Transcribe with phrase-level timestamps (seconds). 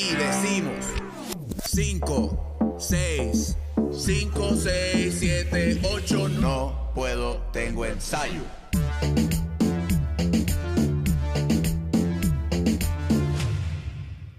[0.00, 0.86] y decimos
[1.68, 3.56] 5, 6,
[3.92, 8.40] 5, 6, 7, 8, no puedo, tengo ensayo.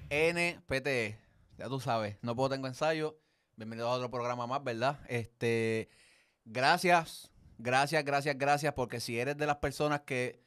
[0.10, 0.88] NPT,
[1.58, 3.20] ya tú sabes, no puedo tengo ensayo.
[3.56, 5.00] Bienvenidos a otro programa más, ¿verdad?
[5.10, 5.90] Este,
[6.44, 10.42] gracias, gracias, gracias, gracias, porque si eres de las personas que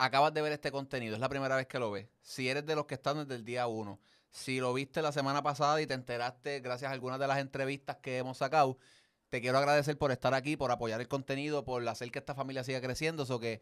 [0.00, 2.08] acabas de ver este contenido, es la primera vez que lo ves.
[2.22, 5.42] Si eres de los que están desde el día uno, si lo viste la semana
[5.42, 8.78] pasada y te enteraste gracias a algunas de las entrevistas que hemos sacado,
[9.28, 12.64] te quiero agradecer por estar aquí, por apoyar el contenido, por hacer que esta familia
[12.64, 13.24] siga creciendo.
[13.24, 13.60] Eso que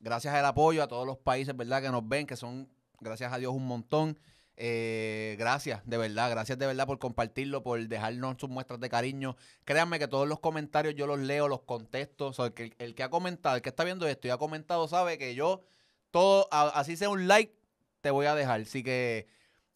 [0.00, 1.80] gracias al apoyo a todos los países, ¿verdad?
[1.80, 2.68] Que nos ven, que son,
[3.00, 4.18] gracias a Dios, un montón.
[4.56, 9.36] Eh, gracias, de verdad, gracias de verdad por compartirlo, por dejarnos sus muestras de cariño.
[9.64, 12.32] Créanme que todos los comentarios yo los leo, los contesto.
[12.78, 15.62] El, que, ha comentado, el que está viendo esto y ha comentado, sabe que yo,
[16.10, 17.54] todo, así sea un like,
[18.02, 18.60] te voy a dejar.
[18.60, 19.26] Así que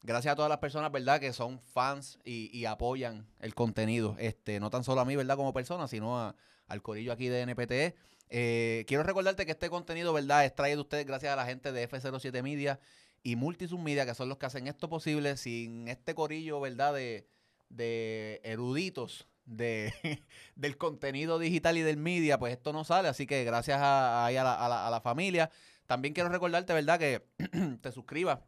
[0.02, 1.20] gracias a todas las personas, ¿verdad?
[1.20, 4.14] Que son fans y, y apoyan el contenido.
[4.18, 5.36] Este, no tan solo a mí, ¿verdad?
[5.36, 6.36] Como persona, sino a-
[6.68, 7.94] al corillo aquí de NPTE.
[8.28, 10.44] Eh, quiero recordarte que este contenido, ¿verdad?
[10.44, 12.78] Es traído de ustedes gracias a la gente de F07 Media
[13.26, 15.36] y Multisub Media, que son los que hacen esto posible.
[15.36, 16.94] Sin este corillo, ¿verdad?
[16.94, 17.26] De,
[17.68, 19.92] de eruditos de,
[20.54, 23.08] del contenido digital y del media, pues esto no sale.
[23.08, 25.50] Así que gracias a, a a la- a la familia.
[25.86, 26.98] También quiero recordarte, ¿verdad?
[26.98, 27.26] Que
[27.80, 28.40] te suscribas,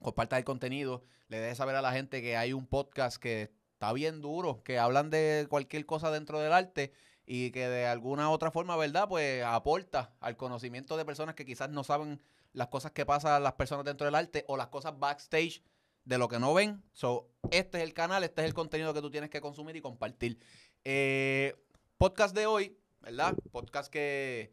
[0.00, 3.92] compartas el contenido, le dejes saber a la gente que hay un podcast que está
[3.92, 6.92] bien duro, que hablan de cualquier cosa dentro del arte
[7.26, 9.08] y que de alguna otra forma, ¿verdad?
[9.08, 12.20] Pues aporta al conocimiento de personas que quizás no saben
[12.52, 15.62] las cosas que pasan las personas dentro del arte o las cosas backstage
[16.04, 16.82] de lo que no ven.
[16.92, 19.80] So, este es el canal, este es el contenido que tú tienes que consumir y
[19.80, 20.38] compartir.
[20.84, 21.54] Eh,
[21.96, 23.34] podcast de hoy, ¿verdad?
[23.52, 24.52] Podcast que,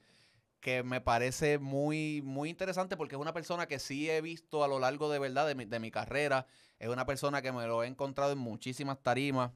[0.59, 4.67] que me parece muy, muy interesante porque es una persona que sí he visto a
[4.67, 6.45] lo largo de verdad de mi, de mi carrera.
[6.77, 9.51] Es una persona que me lo he encontrado en muchísimas tarimas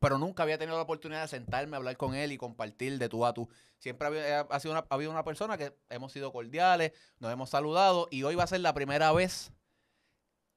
[0.00, 3.08] pero nunca había tenido la oportunidad de sentarme a hablar con él y compartir de
[3.08, 3.48] tú a tú.
[3.78, 7.50] Siempre había, ha sido una, ha habido una persona que hemos sido cordiales, nos hemos
[7.50, 9.52] saludado y hoy va a ser la primera vez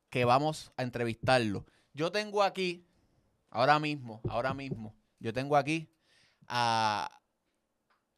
[0.10, 1.66] que vamos a entrevistarlo.
[1.94, 2.88] Yo tengo aquí,
[3.50, 5.90] ahora mismo, ahora mismo, yo tengo aquí
[6.48, 7.20] a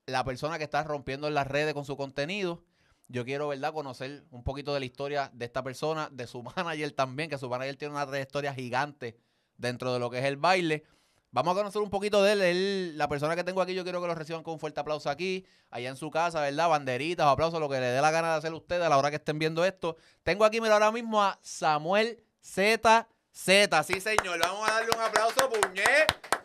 [0.05, 2.63] la persona que está rompiendo en las redes con su contenido.
[3.07, 6.91] Yo quiero, ¿verdad?, conocer un poquito de la historia de esta persona, de su manager
[6.91, 9.17] también, que su manager tiene una trayectoria gigante
[9.57, 10.83] dentro de lo que es el baile.
[11.31, 12.97] Vamos a conocer un poquito de él.
[12.97, 15.45] La persona que tengo aquí, yo quiero que lo reciban con un fuerte aplauso aquí,
[15.69, 16.69] allá en su casa, ¿verdad?
[16.69, 19.17] Banderitas aplausos, lo que le dé la gana de hacer ustedes a la hora que
[19.17, 19.97] estén viendo esto.
[20.23, 23.07] Tengo aquí, mira, ahora mismo a Samuel Z.
[23.31, 24.39] Z, sí, señor.
[24.39, 25.83] Vamos a darle un aplauso, puñé.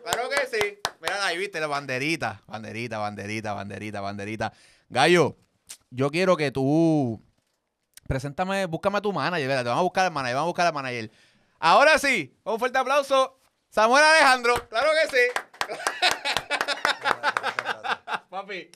[0.03, 0.77] Claro que sí.
[0.99, 2.43] Mira ahí, viste, la banderita.
[2.47, 4.53] Banderita, banderita, banderita, banderita.
[4.89, 5.37] Gallo,
[5.89, 7.21] yo quiero que tú.
[8.07, 9.63] Preséntame, búscame a tu manager, ¿verdad?
[9.63, 11.11] Te vamos a buscar al manager, vamos a buscar al manager.
[11.59, 13.39] Ahora sí, un fuerte aplauso.
[13.71, 15.23] Samuel Alejandro, claro que sí.
[18.29, 18.69] Papi,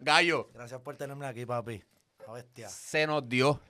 [0.00, 1.84] Gallo, Gracias por tenerme aquí, papi.
[2.26, 2.68] La bestia.
[2.68, 3.60] se nos dio.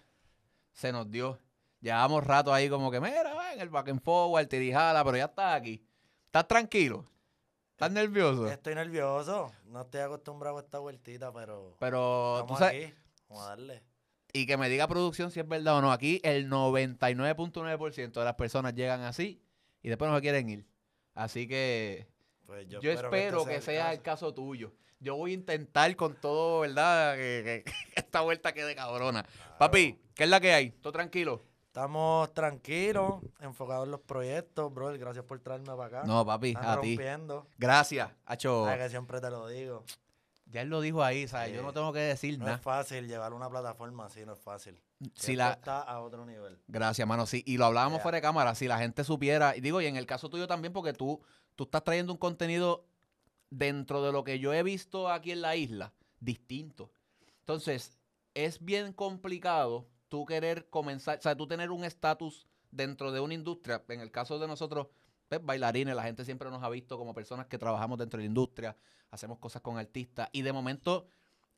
[0.72, 1.38] Se nos dio.
[1.82, 5.54] Llevamos rato ahí como que, mira, en el back and forward, tirijala, pero ya estás
[5.54, 5.84] aquí.
[6.24, 7.04] ¿Estás tranquilo?
[7.72, 8.48] ¿Estás nervioso?
[8.48, 9.52] Estoy nervioso.
[9.66, 11.76] No estoy acostumbrado a esta vueltita, pero.
[11.78, 12.94] Pero tú sabes, aquí.
[13.28, 13.82] Vamos a darle.
[14.32, 15.92] y que me diga producción si es verdad o no.
[15.92, 19.42] Aquí el 99.9% de las personas llegan así
[19.82, 20.69] y después no se quieren ir.
[21.20, 22.06] Así que
[22.46, 24.72] Pues yo, yo, espero que, este sea el caso tuyo.
[25.00, 27.14] Yo voy a intentar con todo, ¿verdad?
[27.14, 27.62] Que,
[27.94, 29.26] esta vuelta quede cabrona.
[29.58, 30.70] Papi, ¿qué es la que hay?
[30.70, 31.42] ¿Todo tranquilo?
[31.66, 34.98] Estamos tranquilos, enfocados en los proyectos, bro.
[34.98, 36.02] Gracias por traerme para acá.
[36.06, 36.98] No, papi, Están a ti.
[37.58, 38.66] Gracias, Hacho.
[38.66, 39.84] Ay, que siempre te lo digo.
[40.46, 41.54] Ya él lo dijo ahí, ¿sabes?
[41.54, 42.56] Yo no tengo que decir No nada.
[42.56, 44.80] es fácil llevar una plataforma así, no es fácil.
[45.14, 46.58] Si Esto la, está a otro nivel.
[46.68, 47.26] Gracias, mano.
[47.26, 48.02] Sí, y lo hablábamos Yeah.
[48.02, 48.54] fuera de cámara.
[48.54, 51.22] Si la gente supiera, y digo, y en el caso tuyo también, porque tú,
[51.56, 52.84] tú estás trayendo un contenido
[53.48, 56.92] dentro de lo que yo he visto aquí en la isla, distinto.
[57.40, 57.98] Entonces,
[58.34, 63.34] es bien complicado tú querer comenzar, o sea, tú tener un estatus dentro de una
[63.34, 63.82] industria.
[63.88, 64.88] En el caso de nosotros,
[65.28, 68.28] pues, bailarines, la gente siempre nos ha visto como personas que trabajamos dentro de la
[68.28, 68.76] industria,
[69.10, 71.08] hacemos cosas con artistas, y de momento,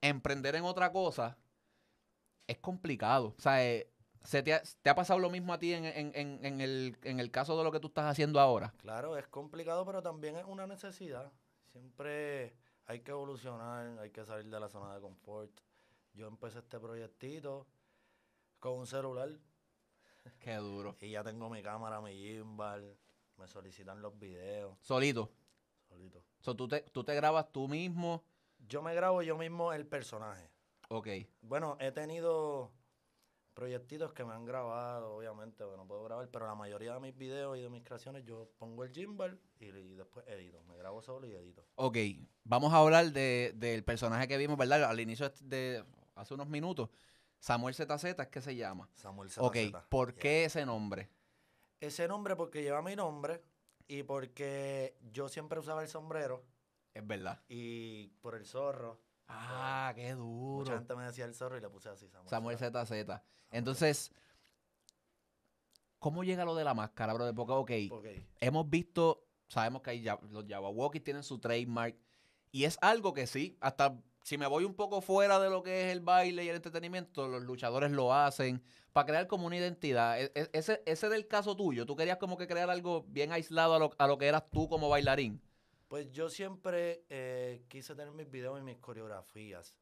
[0.01, 1.37] emprender en otra cosa
[2.47, 3.35] es complicado.
[3.39, 3.91] O sea, eh,
[4.25, 6.97] ¿se te, ha, te ha pasado lo mismo a ti en, en- en- en el,
[7.05, 8.73] en el caso de lo que tú estás haciendo ahora?
[8.79, 11.33] Claro, es complicado, pero también es una necesidad.
[11.73, 12.55] Siempre
[12.87, 15.51] hay que evolucionar, hay que salir de la zona de confort.
[16.15, 17.67] Yo empecé este proyectito
[18.59, 19.31] con un celular
[20.41, 20.97] Qué duro.
[21.01, 22.97] y ya tengo mi cámara, mi gimbal,
[23.39, 25.31] me solicitan los videos, Solito.
[25.89, 26.23] solito.
[26.41, 28.23] So, tú, te, tú te grabas tú mismo.
[28.69, 30.51] Yo me grabo yo mismo el personaje.
[30.93, 31.09] Ok.
[31.41, 32.71] Bueno, he tenido
[33.55, 37.69] proyectitos que me han grabado, obviamente, grabar, pero la mayoría de mis videos y de
[37.69, 40.63] mis creaciones yo pongo el gimbal y, y después edito.
[40.65, 41.65] Me grabo solo y edito.
[41.77, 41.97] Ok,
[42.45, 44.85] vamos a hablar de, del personaje que vimos, ¿verdad?
[44.85, 45.85] Al inicio de
[46.15, 46.91] hace unos minutos.
[47.39, 48.89] Samuel ZZ es que se llama.
[48.95, 49.39] Samuel ZZ.
[49.39, 49.57] Ok,
[49.89, 51.11] ¿por qué ese nombre?
[51.81, 53.43] Ese nombre porque lleva mi nombre
[53.89, 56.45] y porque yo siempre usaba el sombrero
[56.95, 57.41] Es verdad.
[57.49, 59.01] y por el zorro.
[59.29, 60.79] Ah, qué Mucha duro.
[60.79, 62.29] gente me decía el zorro y le puse así Samuel.
[62.29, 62.89] Samuel ZZ.
[62.89, 63.21] ZZ.
[63.51, 64.13] Entonces,
[65.99, 67.33] ¿cómo llega lo de la máscara, bro?
[67.35, 68.07] Porque, ok, Ok.
[68.41, 71.97] hemos visto, sabemos que hay ya- los Jabberwockies tienen su trademark
[72.51, 75.87] y es algo que sí, hasta si me voy un poco fuera de lo que
[75.87, 80.21] es el baile y el entretenimiento, los luchadores lo hacen para crear como una identidad.
[80.21, 83.75] E- e- ese, ese del caso tuyo, tú querías como que crear algo bien aislado
[83.75, 85.41] a lo, a lo que eras tú como bailarín.
[85.93, 89.77] Pues yo siempre eh, quise tener mis videos y mis coreografías.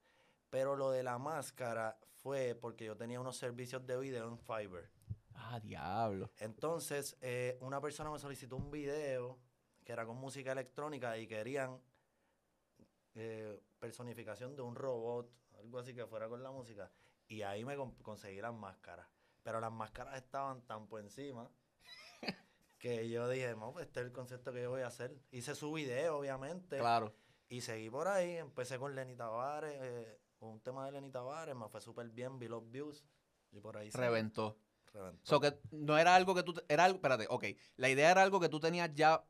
[0.50, 4.90] Pero lo de la máscara fue porque yo tenía unos servicios de video en Fiverr.
[5.36, 6.28] Ah, diablo.
[6.38, 9.38] Entonces, eh, una persona me solicitó un video
[9.84, 11.80] que era con música electrónica y querían
[13.14, 15.30] eh, personificación de un robot,
[15.60, 16.90] algo así que fuera con la música.
[17.28, 19.06] Y ahí me con- conseguí las máscaras.
[19.44, 21.48] Pero las máscaras estaban tan por encima
[22.80, 25.14] que yo dije, no, pues este es el concepto que yo voy a hacer.
[25.30, 26.78] Hice su video, obviamente.
[26.78, 27.14] Claro.
[27.48, 31.68] Y seguí por ahí, empecé con Lenny Tavares, eh, un tema de Lenny Tavares, me
[31.68, 33.04] fue súper bien, vi los views.
[33.52, 33.90] Y por ahí.
[33.90, 34.56] Reventó.
[34.92, 35.20] Reventó.
[35.22, 37.44] So que no era algo que tú, era algo, espérate, ok,
[37.76, 39.24] la idea era algo que tú tenías ya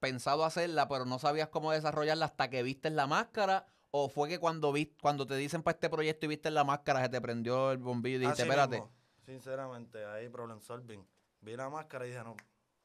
[0.00, 4.38] pensado hacerla, pero no sabías cómo desarrollarla hasta que viste la máscara, o fue que
[4.38, 7.78] cuando cuando te dicen para este proyecto y viste la máscara, se te prendió el
[7.78, 8.92] bombillo y dijiste, Así espérate, mismo,
[9.26, 11.06] sinceramente, ahí problem solving.
[11.40, 12.36] Vi la máscara y dije, no,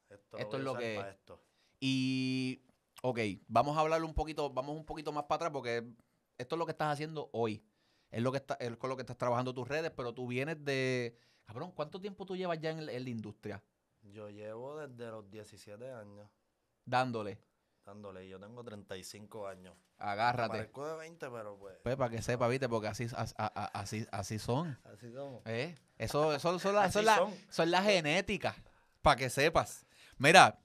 [0.09, 1.15] esto, es lo que pa' es.
[1.15, 1.42] esto.
[1.80, 2.62] y,
[3.01, 5.83] ok, vamos a hablar un poquito, vamos un poquito más para atrás, porque
[6.38, 7.63] esto es lo que estás haciendo hoy,
[8.12, 10.63] es lo que está, es con lo que estás trabajando tus redes, pero tú vienes
[10.63, 13.63] de, cabrón, ¿cuánto tiempo tú llevas ya en, el- en la industria?
[14.01, 16.30] Yo llevo desde los 17 años
[16.86, 17.38] Dándole,
[17.86, 19.75] dándole yo tengo 35 años.
[19.98, 20.50] agárrate.
[20.50, 23.80] Parezco de 20, pero pues, Pues para que sepa, viste, porque así, as- a- a-
[23.80, 24.80] así, así son.
[24.86, 25.42] así somos.
[25.45, 25.75] ¿eh?
[25.98, 27.33] Eso, eso, son las Así son la- son.
[27.50, 28.56] son las genéticas,
[29.01, 29.86] para que sepas.
[30.19, 30.59] Mira,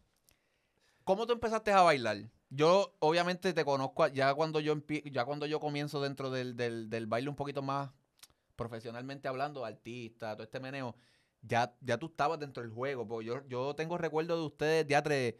[1.05, 2.19] ¿cómo tú empezaste a bailar?
[2.51, 4.75] Yo obviamente te conozco ya cuando yo
[5.11, 7.91] ya cuando yo comienzo dentro del, del, del baile un poquito más
[8.57, 10.97] profesionalmente hablando, artista, todo este meneo,
[11.43, 13.07] ya, ya tú estabas dentro del juego.
[13.09, 15.39] Porque yo, yo tengo recuerdo de ustedes, teatre,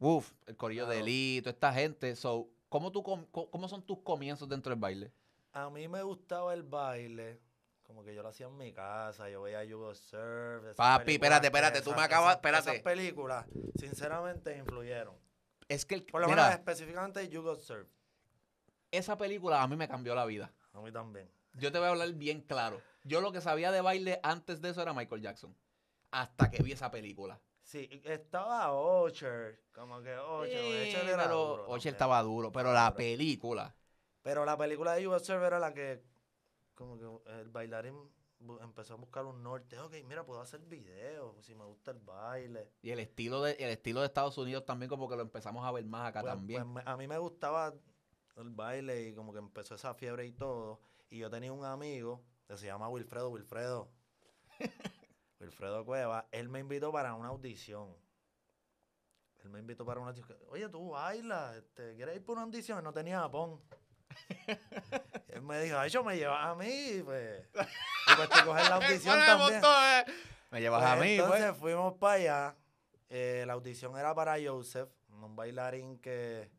[0.00, 1.06] uff, el corillo de Claro.
[1.06, 2.16] Elito, esta gente.
[2.16, 5.12] So, ¿cómo, tú, co- ¿Cómo son tus comienzos dentro del baile?
[5.52, 7.40] A mí me gustaba el baile,
[7.86, 10.74] como que yo lo hacía en mi casa, yo veía Yugo Surf.
[10.76, 12.70] Papi, espérate, espérate, tú me acabas- espérate.
[12.70, 13.46] Esas películas,
[13.78, 15.14] sinceramente, influyeron.
[15.68, 17.88] Es que el, Por lo mira, menos específicamente Yugo Surf.
[18.90, 20.52] esa película a mí me cambió la vida.
[20.72, 21.30] A mí también.
[21.54, 22.80] Yo te voy a hablar bien claro.
[23.04, 25.54] Yo lo que sabía de baile antes de eso era Michael Jackson.
[26.10, 27.38] Hasta que vi esa película.
[27.62, 32.72] Sí, estaba Ocher, como que Ocher, Sí, Ocher era pero duro Ocher estaba duro, pero
[32.72, 33.74] la película.
[34.22, 36.02] Pero la película de Yugo Surf era la que,
[36.74, 37.96] como que el bailarín
[38.60, 39.78] empezó a buscar un norte.
[39.78, 42.70] Ok, mira, puedo hacer videos, si me gusta el baile.
[42.82, 45.72] Y el estilo de, el estilo de Estados Unidos también como que lo empezamos a
[45.72, 46.72] ver más acá Pues- también.
[46.72, 47.72] pues me- a mí me gustaba
[48.36, 50.80] el baile y como que empezó esa fiebre y todo.
[51.10, 53.88] Y yo tenía un amigo que se llama Wilfredo, Wilfredo.
[55.40, 56.26] Wilfredo Cueva.
[56.32, 57.96] Él me invitó para una audición.
[59.42, 60.38] Él me invitó para una audición.
[60.48, 62.82] Oye, tú bailas, este, ¿quieres ir por una audición?
[62.82, 63.60] No tenía japón.
[65.28, 67.42] él me dijo, ay, yo me llevas a mí, pues.
[67.54, 69.60] Y pues te coges la audición Me también.
[69.64, 70.04] eh.
[70.50, 71.56] Me llevas Pues a mí, entonces pues.
[71.58, 72.56] fuimos para allá.
[73.08, 76.50] Eh, la audición era para Joseph, un bailarín que.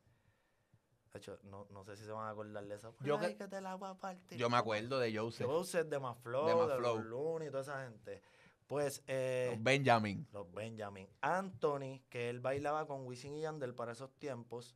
[1.13, 2.91] De hecho, no, no sé si se van a acordar de esa.
[3.00, 4.38] Yo ahí que- te la voy a partir.
[4.38, 6.97] Yo me acuerdo de Joseph, Joseph de Maflow, De de, Maflow.
[6.97, 8.21] los Looney y toda esa gente.
[8.67, 10.27] Pues, eh, los Benjamin.
[10.33, 11.07] los Benjamin.
[11.21, 14.75] Anthony, que él bailaba con Wisin y Yandel para esos tiempos.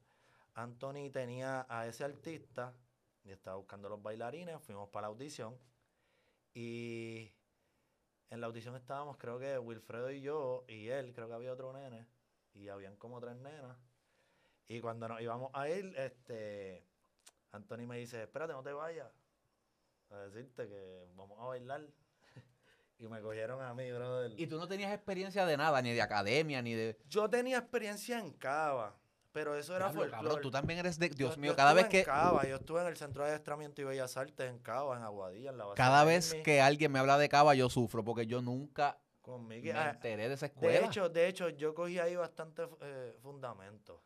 [0.62, 2.74] Anthony tenía a ese artista
[3.24, 4.62] y estaba buscando los bailarines.
[4.62, 5.58] Fuimos para la audición.
[6.54, 7.32] Y
[8.30, 11.72] en la audición estábamos, creo que Wilfredo y yo, y él, creo que había otro
[11.72, 12.08] nene.
[12.54, 13.78] Y habían como tres nenas.
[14.68, 16.86] Y cuando nos íbamos a ir, este,
[17.52, 19.08] Anthony me dice, espérate, no te vayas.
[20.10, 21.88] A decirte que vamos a bailar.
[23.00, 24.38] y me cogieron a mí, brother.
[24.38, 27.00] Y tú no tenías experiencia de nada, ni de academia, ni de...
[27.08, 28.99] Yo tenía experiencia en Cava,
[29.32, 31.10] pero eso era Diablo, cabrón, tú también eres de...
[31.10, 32.04] Dios Yo- mío, yo cada vez en que...
[32.04, 35.52] Cava, yo estuve en el Centro de Adiestramiento y Bellas Artes en Cava, en Aguadilla,
[35.52, 38.42] en la Cada de vez que alguien me habla de Cava, yo sufro, porque yo
[38.42, 38.98] nunca
[39.48, 40.88] me Ah, enteré de esa de escuela.
[40.88, 44.02] hecho, de hecho, yo cogí ahí bastante eh, fundamentos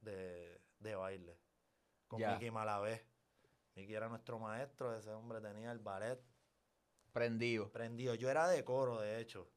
[0.00, 1.36] de, de baile.
[2.06, 2.34] Con Ya.
[2.34, 3.04] Miki Malavé.
[3.74, 6.20] Miki era nuestro maestro, ese hombre tenía el ballet
[7.12, 7.70] Prendido.
[7.72, 8.14] prendido.
[8.14, 9.48] Yo era de coro, de hecho.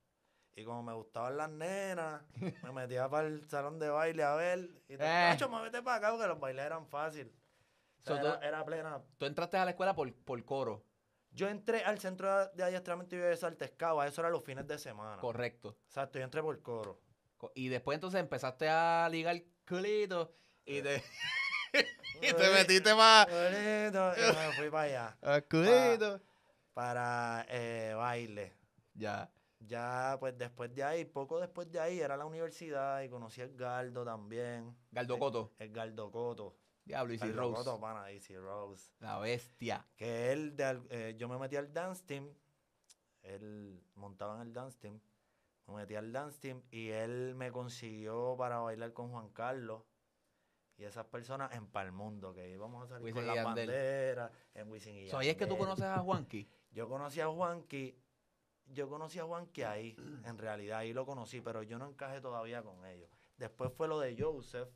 [0.56, 2.22] Y como me gustaban las nenas,
[2.64, 4.70] me metía para el salón de baile a ver.
[4.90, 5.30] Y te Eh.
[5.32, 7.34] macho, muévete para acá porque los bailes eran fáciles.
[7.34, 9.02] O sea, So, tú- era, plena.
[9.18, 10.84] Tú entraste a la escuela por, por coro.
[11.32, 14.78] Yo entré al centro de adiestramiento y de Artes Cava, eso era los fines de
[14.78, 15.22] semana.
[15.22, 15.78] Correcto.
[15.88, 17.00] Exacto, yo entré por coro.
[17.38, 21.02] Co- Y después entonces empezaste a ligar culito y te,
[22.22, 23.26] y te metiste más.
[23.28, 25.18] Bonito, y me fui para allá.
[25.50, 26.20] culito.
[26.74, 28.54] Para eh, baile.
[28.94, 29.32] Ya.
[29.68, 33.46] Ya, pues después de ahí, poco después de ahí, era la universidad y conocí a
[33.46, 34.76] Edgardo también.
[34.92, 35.52] Galdo Coto.
[35.60, 36.56] Edgardo Coto.
[36.84, 37.64] Diablo, Easy Edgardo Rose.
[37.64, 38.92] Coto, pana, Easy Rose.
[39.00, 39.86] La bestia.
[39.96, 42.28] Que él, de al- eh, yo me metí al dance team.
[43.22, 45.00] Él montaba en el dance team.
[45.68, 49.84] Me metí al dance team y él me consiguió para bailar con Juan Carlos.
[50.78, 53.68] Y esas personas en Palmundo, que íbamos a salir Wisin con las Yandel.
[53.68, 55.60] banderas, en Wisin y So, ahí es que tú Yandel.
[55.68, 56.50] conoces a Juanqui.
[56.72, 57.96] Yo conocí a Juanqui,
[58.74, 62.62] yo conocí a Juanqui ahí, en realidad, ahí lo conocí, pero yo no encajé todavía
[62.64, 63.10] con ellos.
[63.38, 64.70] Después fue lo de Joseph,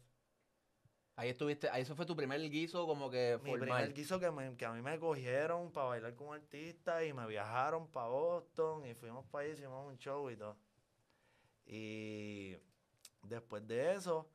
[1.17, 3.69] Ahí estuviste, ahí eso fue tu primer guiso como que mi formal.
[3.69, 7.25] primer guiso que, me- que a mí me cogieron para bailar con artistas y me
[7.25, 10.57] viajaron para Boston y fuimos para allá, hicimos un show y todo.
[11.65, 12.57] Y
[13.23, 14.29] después de eso,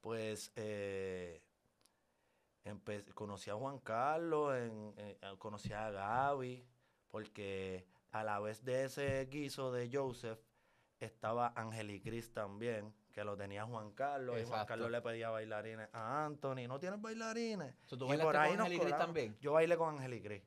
[0.00, 1.42] pues eh,
[2.64, 6.64] empe- conocí a Juan Carlos, en- en- eh, conocí a Gaby,
[7.10, 10.38] porque a la vez de ese guiso de Joseph
[11.00, 14.64] estaba Angelicris también, que lo tenía Juan Carlos, y Juan.
[14.66, 17.74] Carlos le pedía bailarines a Anthony, ¿no tienes bailarines?
[17.86, 19.36] So, ¿tú Y por ahí con nos también?
[19.40, 20.42] Yo bailé con Angelicris.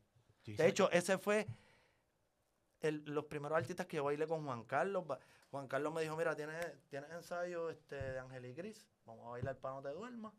[0.46, 1.48] De hecho, ese fue
[2.82, 5.04] el- los primeros artistas que yo bailé con Juan Carlos.
[5.52, 9.30] Juan Carlos me dijo, mira, tienes, tienes ensayo este, de Ángel y Cris, vamos a
[9.32, 10.34] bailar para no te duermas.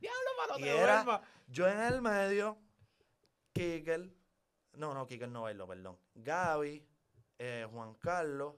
[0.00, 1.22] Diablo, mano, Y te era-.
[1.48, 2.58] Yo en el medio,
[3.52, 4.14] Kikel,
[4.74, 5.98] no, no, Kikel no bailó, perdón.
[6.14, 6.86] Gaby,
[7.38, 8.54] eh, Juan Carlos,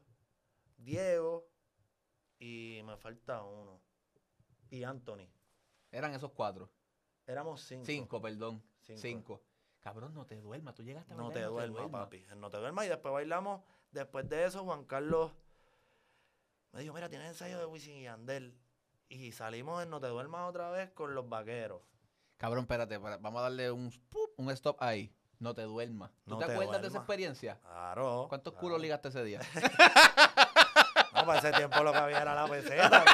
[0.77, 1.49] Diego
[2.39, 3.81] y me falta uno.
[4.71, 5.29] Y Anthony.
[5.91, 6.71] Eran esos cuatro.
[7.27, 7.85] Éramos cinco.
[7.87, 8.63] Cinco, perdón.
[8.83, 9.01] Cinco.
[9.01, 9.43] Cinco.
[9.81, 10.75] Cabrón, no te duermas.
[10.75, 12.27] Tú llegaste a No bailar te en duermas, papi.
[12.37, 12.87] No te duermas.
[12.87, 13.63] Y después bailamos.
[13.91, 15.33] Después de eso, Juan Carlos
[16.73, 18.59] me dijo, mira, tienes ensayo de Wisin y Yandel.
[19.09, 21.83] Y salimos en No te duermas otra vez con los vaqueros.
[22.37, 23.93] Cabrón, espérate, para- vamos a darle un,
[24.37, 25.15] un stop ahí.
[25.39, 26.11] No te duermas.
[26.25, 27.59] ¿Tú No te, te acuerdas de esa experiencia?
[27.61, 28.27] Claro.
[28.29, 28.61] ¿Cuántos claro.
[28.61, 29.41] culos ligaste ese día?
[31.15, 33.05] No, para ese tiempo lo que había era la peseta.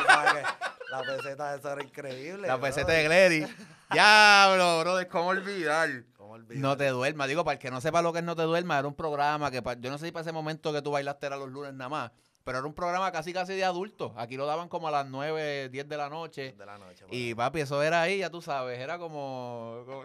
[0.90, 2.48] la peseta eso era increíble.
[2.48, 2.66] La bro.
[2.66, 3.54] peseta de Glady.
[3.92, 6.04] Diablo, brother, ¿cómo olvidar?
[6.16, 6.62] ¿Cómo olvidar?
[6.62, 7.28] No te duermas.
[7.28, 9.50] Digo, para el que no sepa lo que es No te duermas, era un programa
[9.50, 11.90] que, yo no sé si para ese momento que tú bailaste era los lunes nada
[11.90, 12.10] más,
[12.42, 14.12] pero era un programa casi casi de adultos.
[14.16, 16.52] Aquí lo daban como a las 9, 10 de la noche.
[16.52, 17.04] De la noche.
[17.10, 20.04] Y papi, eso era ahí, ya tú sabes, era como, como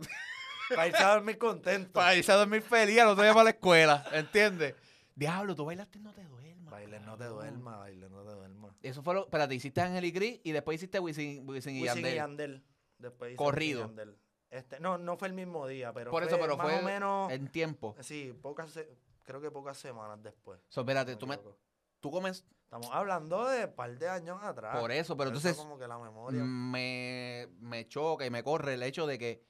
[0.70, 1.92] Para irse a dormir contento.
[1.94, 4.76] para irse a dormir feliz, al otro día para la escuela, ¿entiendes?
[5.16, 6.72] Diablo, tú bailaste No te duermas.
[6.72, 8.72] Baile no te duermas, baile no te duermas.
[8.82, 11.96] Eso fue lo, espérate, hiciste Ángel y Gris y después hiciste Wisin, Wisin y Wisin
[11.96, 12.14] Yandel.
[12.14, 12.64] y Yandel.
[12.98, 13.82] Después hice Corrido.
[13.82, 14.18] Yandel.
[14.50, 16.84] Este, no, no fue el mismo día, pero Por fue eso, pero más fue o
[16.84, 17.32] menos...
[17.32, 17.96] en tiempo.
[18.02, 18.90] Sí, pocas, se-
[19.24, 20.60] creo que pocas semanas después.
[20.70, 21.38] So, no espérate, tú, me,
[22.00, 24.78] tú comes Estamos hablando de un par de años atrás.
[24.80, 26.44] por eso, pero Eso entonces como que la memoria.
[26.44, 29.44] me, me choca y me corre el hecho de que,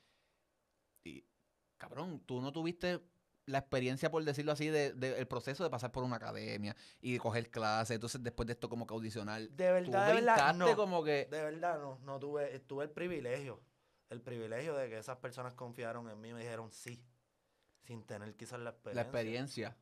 [1.77, 3.01] cabrón, tú no tuviste
[3.47, 7.13] la experiencia, por decirlo así, de, de- el proceso de pasar por una academia y
[7.13, 9.41] de coger clases, entonces después de esto como que audicionar.
[9.41, 10.75] de Tú verdad, de verdad, no.
[10.75, 11.27] como que...
[11.29, 11.99] De verdad, no.
[12.03, 13.61] No tuve, tuve el privilegio.
[14.09, 17.03] El privilegio de que esas personas confiaron en mí y me dijeron sí.
[17.83, 18.95] Sin tener quizás la experiencia.
[18.95, 19.77] La experiencia.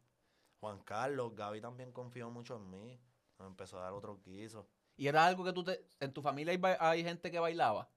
[0.60, 3.00] Juan Carlos, Gaby también confió mucho en mí.
[3.40, 4.68] Me empezó a dar otro quiso.
[4.98, 5.86] Y era algo que tú te...
[6.02, 7.90] En tu familia hay, hay gente que bailaba.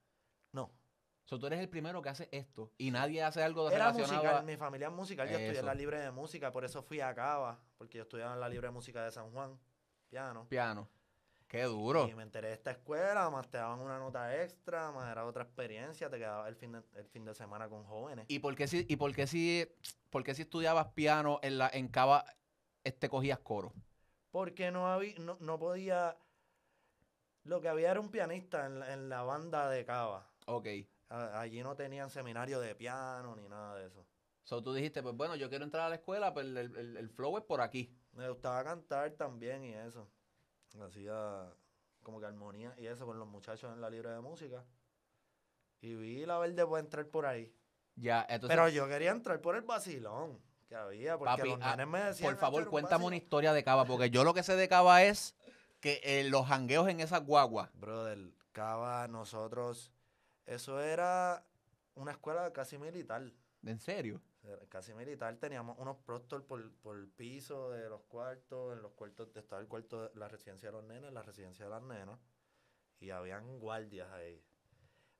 [0.53, 0.71] No.
[1.27, 4.37] So, tú eres el primero que hace esto y nadie hace algo Era relacionado musical,
[4.39, 4.43] a...
[4.43, 5.29] mi familia es musical.
[5.29, 7.59] Yo estudié en la libre de música, por eso fui a Cava.
[7.77, 9.59] Porque yo estudiaba en la libre de música de San Juan,
[10.09, 10.47] piano.
[10.49, 10.89] piano.
[11.49, 12.09] Qué duro.
[12.09, 15.43] Y me enteré de esta escuela, más te daban una nota extra, más era otra
[15.43, 18.27] experiencia, te quedaba el fin de, el fin de semana con jóvenes.
[18.29, 19.67] ¿Y por qué si, y por qué si,
[20.11, 22.25] por qué si estudiabas piano en la en Cava
[22.85, 23.73] este cogías coro?
[24.31, 26.17] Porque no había, no, no podía.
[27.43, 30.29] Lo que había era un pianista en la, en la banda de Cava.
[30.47, 30.67] Ok.
[31.09, 34.05] A- allí no tenían seminario de piano ni nada de eso.
[34.45, 37.09] So tú dijiste, pues bueno, yo quiero entrar a la escuela, pero el, el- el
[37.11, 37.97] flow es por aquí.
[38.13, 40.09] Me gustaba cantar también y eso.
[40.81, 41.53] Hacía
[42.03, 44.65] como que armonía y eso con los muchachos en la libre de música.
[45.81, 47.53] Y vi la verde por entrar por ahí.
[47.97, 51.77] Ya, entonces, Pero yo quería entrar por el vacilón que había, porque Papi, los ah,
[51.87, 52.31] me decían.
[52.33, 53.23] por favor, "Esto era un cuéntame una vacilón".
[53.25, 55.35] historia de Cava, porque yo lo que sé de Cava es
[55.81, 57.71] que eh, los jangueos en esas guaguas.
[57.75, 58.19] Brother,
[58.53, 59.93] Cava, nosotros.
[60.47, 61.45] Eso era
[61.95, 63.33] una escuela casi militar.
[63.65, 64.21] ¿En serio?
[64.69, 65.37] casi militar.
[65.37, 68.75] Teníamos unos prostos por, por el piso de los cuartos.
[68.77, 71.71] En los cuartos estaba el cuarto de la residencia de los nenes, la residencia de
[71.71, 72.19] las nenas.
[73.01, 74.43] Y habían guardias ahí.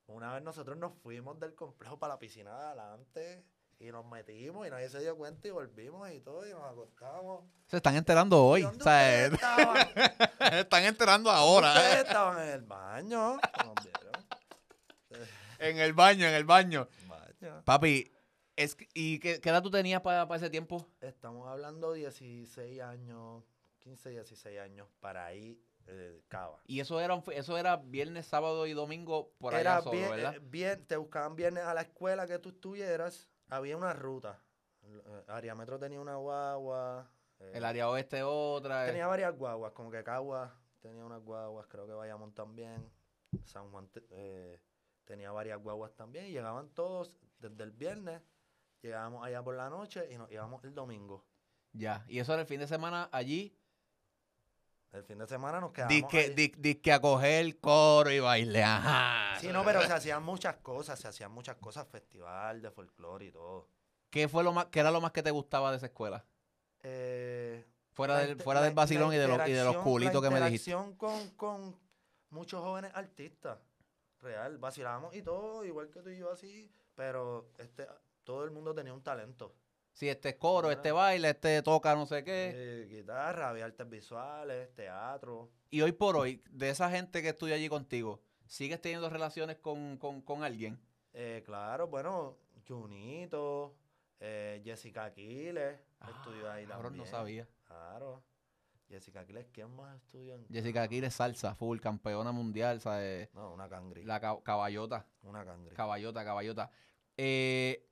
[0.07, 3.45] Una vez nosotros nos fuimos del complejo para la piscina de adelante
[3.79, 7.43] y nos metimos y nadie se dio cuenta y volvimos y todo y nos acostamos.
[7.67, 8.61] Se están enterando hoy.
[8.61, 10.09] ¿Y O dónde sea, ustedes
[10.53, 11.73] están enterando ahora.
[11.73, 12.01] Ustedes ¿eh?
[12.07, 13.37] estaban en el baño.
[15.59, 16.87] En el baño, en el baño.
[17.65, 18.11] Papi,
[18.55, 20.87] es, ¿y qué, qué edad tú tenías para ese tiempo?
[21.01, 23.43] Estamos hablando 16 años,
[23.79, 26.59] 15, 16 años para ahí, eh, Cava.
[26.65, 30.35] Y eso era, eso era viernes, sábado y domingo por allá Era solo, bien, ¿verdad?
[30.35, 34.41] eh, bien- te buscaban viernes a la escuela que tú estuvieras, había una ruta.
[35.27, 37.11] Ariametro tenía una guagua.
[37.39, 38.85] eh, el área oeste otra.
[38.87, 42.89] Tenía varias guaguas, como que Cagua tenía unas guaguas, creo que Bayamón también.
[43.43, 44.57] San Juan eh,
[45.07, 48.21] tenía varias guaguas también y llegaban todos desde el viernes.
[48.81, 51.25] Llegábamos allá por la noche y nos íbamos el domingo.
[51.73, 52.05] Ya.
[52.07, 53.57] Y eso era el fin de semana allí.
[54.91, 58.63] El fin de semana nos quedábamos Disque, di- disque a coger el coro y baile.
[58.63, 59.39] Ajá.
[59.39, 63.31] Sí, no, pero se hacían muchas cosas, se hacían muchas cosas, festival de folclore y
[63.31, 63.67] todo.
[64.09, 66.23] ¿Qué fue lo más, qué era lo más que te gustaba de esa escuela?
[66.83, 70.39] Eh, Fuera del, fuera del vacilón y de, los, y de los culitos que me
[70.41, 70.71] dijiste.
[70.97, 71.75] Con, con
[72.29, 73.57] muchos jóvenes artistas,
[74.21, 77.87] real, vacilábamos y todo, igual que tú y yo así, pero este,
[78.23, 79.55] todo el mundo tenía un talento.
[79.93, 82.51] Sí, este es coro, este baile, este toca no sé qué.
[82.53, 85.49] Eh, guitarra, había artes visuales, teatro.
[85.71, 89.97] Y hoy por hoy, de esa gente que estudia allí contigo, ¿sigues teniendo relaciones con,
[89.97, 90.79] con, con alguien?
[91.13, 93.75] Eh, claro, bueno, Junito,
[94.19, 96.97] eh, Jessica Aquiles, estudió ahí Ah, también.
[96.97, 97.47] no sabía.
[97.65, 98.21] Claro.
[98.89, 103.29] Jessica Aquiles, ¿quién más estudió en Jessica Aquiles salsa, full, campeona mundial, ¿sabes?
[103.33, 104.03] No, una cangri.
[104.05, 105.75] La ca- caballota, Una cangri.
[105.75, 106.71] caballota, caballota.
[107.17, 107.85] Eh,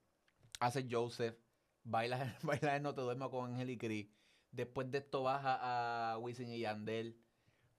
[0.60, 1.36] hace Joseph,
[1.84, 4.08] bailas, bailas en No Te Duermas con Ángel y Cris.
[4.52, 7.20] Después de esto baja a Wisin y Yandel.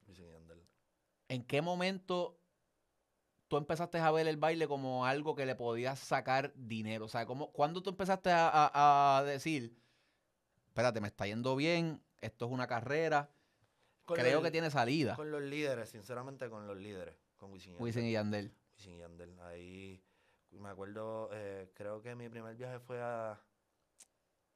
[0.06, 0.62] Wisin y Yandel.
[1.28, 2.38] ¿En qué momento
[3.48, 7.06] tú empezaste a ver el baile como algo que le podías sacar dinero?
[7.06, 9.74] O sea, ¿cómo, ¿cuándo tú empezaste a, a- a decir,
[10.68, 13.30] espérate, me está yendo bien, esto es una carrera,
[14.04, 15.14] Con creo los- que tiene salida?
[15.16, 17.14] Con los líderes, sinceramente, con los líderes.
[17.36, 17.76] Con Wisin y.
[17.76, 18.52] Wisin y Yandel.
[18.78, 19.38] Wisin y Yandel.
[19.40, 20.02] Ahí
[20.52, 23.38] me acuerdo, eh, creo que mi primer viaje fue a,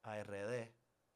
[0.03, 0.71] a RD,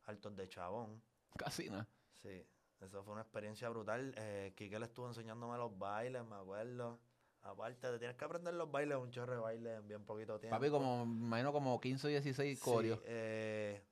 [0.05, 1.01] Altos de Chabón.
[1.38, 1.88] Casi nada.
[2.21, 2.45] Sí,
[2.81, 4.13] eso fue una experiencia brutal.
[4.17, 6.99] Eh, Quique le estuvo enseñándome los bailes, me acuerdo.
[7.41, 10.58] Aparte, te tienes que aprender los bailes, un chorro de baile en bien poquito tiempo.
[10.58, 12.99] Papi, como, me imagino como 15 o 16 Sí, coreos.
[13.05, 13.84] eh,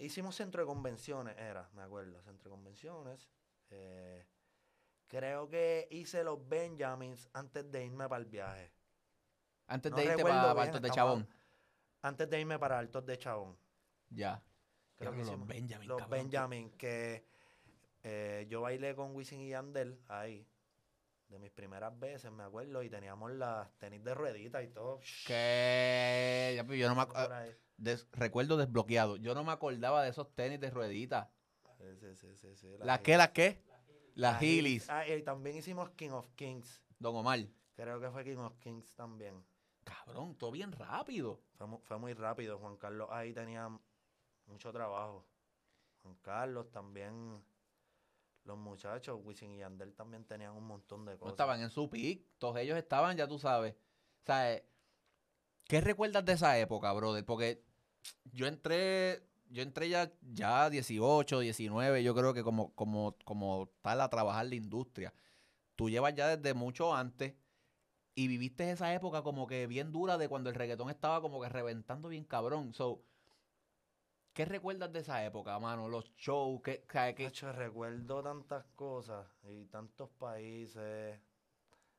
[0.00, 3.28] hicimos centro de convenciones, era, me acuerdo, centro de convenciones.
[3.70, 4.26] Eh,
[5.06, 8.72] creo que hice los Benjamins antes de irme para el viaje.
[9.66, 11.28] Antes no de irte para Altos de Chabón.
[12.02, 13.56] Antes de irme para Altos de Chabón.
[14.08, 14.42] Ya.
[14.96, 16.18] Creo que los hicimos Benjamin, los cabrón.
[16.18, 17.24] Benjamin, que
[18.02, 20.46] eh, yo bailé con Wisin y Yandel ahí.
[21.28, 24.98] De mis primeras veces, me acuerdo, y teníamos las tenis de rueditas y todo.
[25.26, 27.56] Que ya, pues, yo no me ac- por ahí.
[27.80, 29.16] Des- recuerdo desbloqueado.
[29.16, 31.28] Yo no me acordaba de esos tenis de rueditas.
[31.78, 31.84] Sí,
[32.80, 33.02] ¿Las Heelys.
[33.02, 33.16] qué?
[33.16, 33.62] ¿Las qué?
[34.14, 34.90] Las Las Heelys.
[34.90, 36.82] Ah, y también hicimos King of Kings.
[36.98, 37.40] Don Omar.
[37.74, 39.42] Creo que fue King of Kings también.
[39.84, 41.40] Cabrón, todo bien rápido.
[41.56, 42.58] Fue, fue muy rápido.
[42.58, 43.68] Juan Carlos ahí tenía
[44.46, 45.26] mucho trabajo.
[46.02, 47.42] Juan Carlos también.
[48.44, 51.32] Los muchachos, Wisin y Yandel también tenían un montón de No cosas.
[51.32, 52.24] estaban en su pick.
[52.38, 53.74] Todos ellos estaban, ya tú sabes.
[53.74, 54.66] O sea, eh,
[55.64, 57.24] ¿qué recuerdas de esa época, brother?
[57.24, 57.62] Porque
[58.32, 64.00] yo entré, yo entré ya, ya 18, 19, yo creo que como, como, como tal
[64.00, 65.12] a trabajar la industria.
[65.76, 67.34] Tú llevas ya desde mucho antes
[68.14, 71.48] y viviste esa época como que bien dura de cuando el reggaetón estaba como que
[71.48, 72.74] reventando bien cabrón.
[72.74, 73.02] So,
[74.32, 75.88] ¿qué recuerdas de esa época, mano?
[75.88, 76.84] Los shows, ¿qué,
[77.16, 81.20] qué- Hacho, recuerdo tantas cosas y tantos países,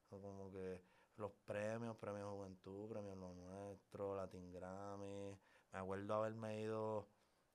[0.10, 0.82] como que
[1.18, 5.38] los premios, premios Juventud, premios Lo Nuestro, Latin Grammy.
[5.74, 7.08] Me acuerdo haberme ido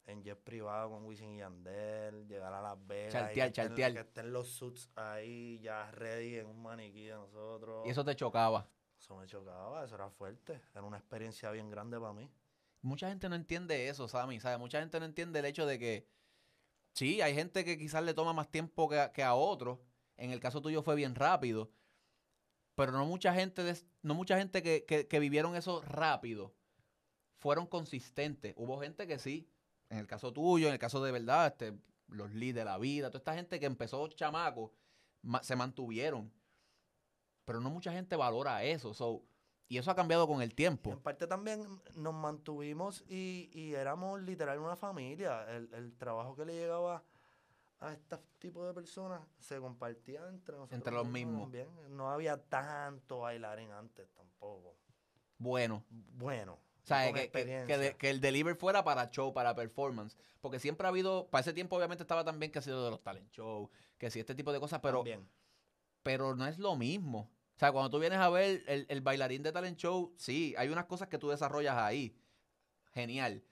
[0.06, 3.08] en jet privado con Wisin y Yandel, llegar a Las Vegas.
[3.08, 3.92] y Chartear, que estén- chartear.
[3.92, 7.86] Que estén los suits ahí ya ready en un maniquí de nosotros.
[7.86, 8.68] y eso te chocaba?
[8.98, 10.60] Eso me chocaba, eso era fuerte.
[10.72, 12.30] Era una experiencia bien grande para mí.
[12.82, 14.58] Mucha gente no entiende eso, Sammy, ¿sabes?
[14.58, 16.08] Mucha gente no entiende el hecho de que
[16.92, 19.78] sí, hay gente que quizás le toma más tiempo que a, que a otros.
[20.16, 21.70] En el caso tuyo fue bien rápido.
[22.74, 26.54] Pero no mucha gente, des- no mucha gente que, que- que vivieron eso rápido
[27.38, 28.54] fueron consistentes.
[28.56, 29.48] Hubo gente que sí.
[29.88, 33.08] En el caso tuyo, en el caso de verdad, este, los leads de la vida,
[33.10, 34.72] toda esta gente que empezó chamaco,
[35.22, 36.32] ma- se mantuvieron.
[37.44, 38.92] Pero no mucha gente valora eso.
[38.94, 39.22] So,
[39.68, 40.90] Y eso ha cambiado con el Y tiempo.
[40.90, 45.44] en parte también nos mantuvimos y, y éramos literal una familia.
[45.54, 47.04] El, el trabajo que le llegaba
[47.78, 50.76] a este tipo de personas se compartía entre nosotros.
[50.78, 51.42] Entre los mismos.
[51.42, 51.68] también.
[51.96, 54.74] No había tanto bailarín antes tampoco.
[55.38, 55.84] Bueno.
[55.90, 56.58] Bueno.
[56.86, 57.78] O sea, que, que- que, experiencia.
[57.78, 60.16] de- que el deliver fuera para show, para performance.
[60.40, 63.02] Porque siempre ha habido, para ese tiempo obviamente estaba también que ha sido de los
[63.02, 63.68] talent show,
[63.98, 65.28] que si este tipo de cosas, pero, También.
[66.02, 67.28] pero no es lo mismo.
[67.56, 70.68] O sea, cuando tú vienes a ver el, el bailarín de talent show, sí, hay
[70.68, 72.16] unas cosas que tú desarrollas ahí.
[72.92, 73.42] Genial.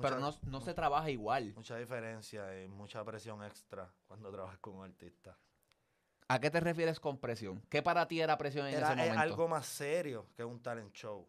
[0.00, 1.54] pero no, Mucha- no se trabaja igual.
[1.56, 5.36] Mucha diferencia y mucha presión extra cuando trabajas con un artista.
[6.28, 7.62] ¿A qué te refieres con presión?
[7.70, 9.20] ¿Qué para ti era presión en Era ese eh, momento?
[9.22, 11.26] algo más serio que un talent show.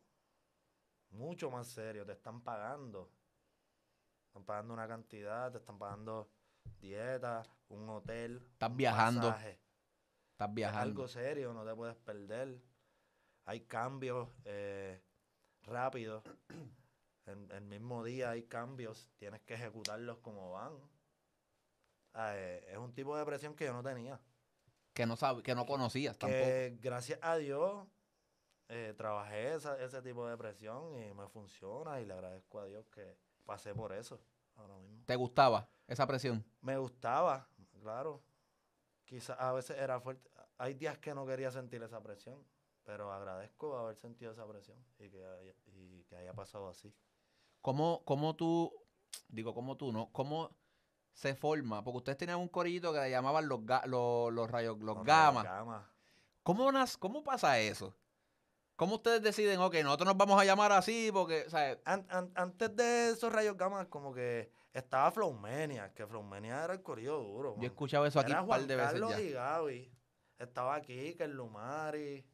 [1.11, 2.05] Mucho más serio.
[2.05, 3.09] Te están pagando.
[4.27, 6.29] Están pagando una cantidad, te están pagando
[6.79, 8.41] dieta, un hotel.
[8.53, 9.59] Estás un viajando, pasaje.
[10.31, 10.81] Estás Es viajando.
[10.81, 12.61] algo serio, no te puedes perder.
[13.45, 15.01] Hay cambios eh,
[15.63, 16.23] rápidos.
[17.25, 20.71] En el mismo día hay cambios, tienes que ejecutarlos como van.
[22.13, 24.17] Ah, eh, es un tipo de presión que yo no tenía.
[24.93, 26.41] Que no sab- que no conocías tampoco.
[26.41, 27.85] Que gracias a Dios
[28.69, 32.85] eh, trabajé esa- ese tipo de presión y me funciona y le agradezco a Dios
[32.87, 34.19] que pasé por eso
[34.55, 35.03] ahora mismo.
[35.05, 36.43] ¿Te gustaba esa presión?
[36.61, 37.47] Me gustaba,
[37.81, 38.21] claro.
[39.05, 40.29] Quizás a veces era fuerte.
[40.57, 42.43] Hay días que no quería sentir esa presión,
[42.83, 46.93] pero agradezco haber sentido esa presión y que haya, y que haya pasado así.
[47.61, 48.73] ¿Cómo, cómo tú,
[49.29, 50.11] digo, cómo tú, ¿no?
[50.11, 50.51] ¿Cómo
[51.13, 51.83] se forma?
[51.83, 55.43] Porque ustedes tenían un corillito que le llamaban los, ga- los, los rayos, los gamas.
[55.45, 55.89] Gama.
[56.43, 57.93] ¿Cómo, nas- ¿Cómo pasa eso?
[58.77, 62.31] ¿Cómo ustedes deciden, ok, nosotros nos vamos a llamar así porque, o sea, An- an-
[62.35, 67.55] antes de esos rayos gamas, como que estaba Flowmania, que Flowmania era el corillo duro.
[67.57, 69.19] yo he escuchado eso aquí Era un par Juan de veces Carlos ya.
[69.21, 69.91] y Gaby.
[70.37, 72.25] Estaba aquí, que el Lumari.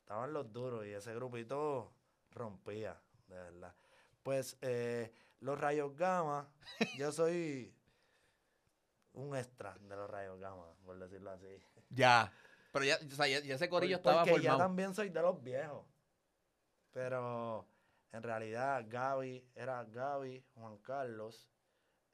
[0.00, 1.92] Estaban los duros y ese grupito
[2.30, 3.74] rompía, de verdad.
[4.22, 6.48] Pues eh, los rayos gamma,
[6.98, 7.72] yo soy
[9.12, 11.46] un extra de los rayos gamma, por decirlo así.
[11.90, 12.32] Ya.
[12.72, 14.68] Pero ya, o sea, ya, ya ese corillo Por- estaba porque ya formado.
[14.70, 15.84] también soy de los viejos.
[16.92, 17.66] Pero
[18.12, 21.48] en realidad Gaby, era Gaby, Juan Carlos,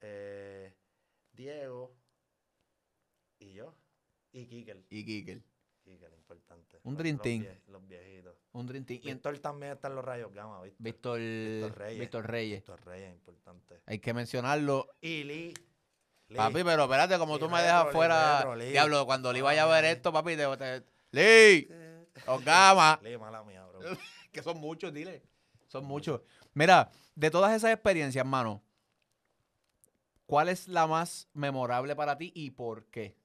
[0.01, 0.75] eh,
[1.33, 1.95] Diego
[3.39, 3.75] y yo.
[4.33, 4.85] Y Kikel.
[4.91, 5.43] Y Kikel.
[5.85, 6.79] Kikel, importante.
[6.83, 7.43] Un dream los team.
[7.43, 8.35] vie- Los viejitos.
[8.53, 9.01] Un Dream Team.
[9.03, 10.77] Víctor también está en los rayos gamma, ¿viste?
[10.83, 12.01] Víctor, Víctor Reyes.
[12.01, 12.57] Víctor Reyes.
[12.59, 13.81] Víctor Reyes, importante.
[13.87, 14.89] Hay que mencionarlo.
[15.01, 15.55] Y Lee.
[16.29, 16.37] Lee.
[16.37, 18.39] Papi, pero espérate, como tú me dejas fuera.
[18.39, 18.57] Retro.
[18.57, 21.69] Diablo, cuando Lee vaya a ver esto, papi, te, te- Lee,
[22.27, 23.01] los gamas.
[23.03, 23.65] Lee, mala mía,
[24.33, 25.23] Que son muchos, dile.
[25.69, 26.21] Son muchos.
[26.55, 28.63] Mira, de todas esas experiencias, hermano,
[30.27, 33.17] ¿cuál es la más memorable para ti y por qué?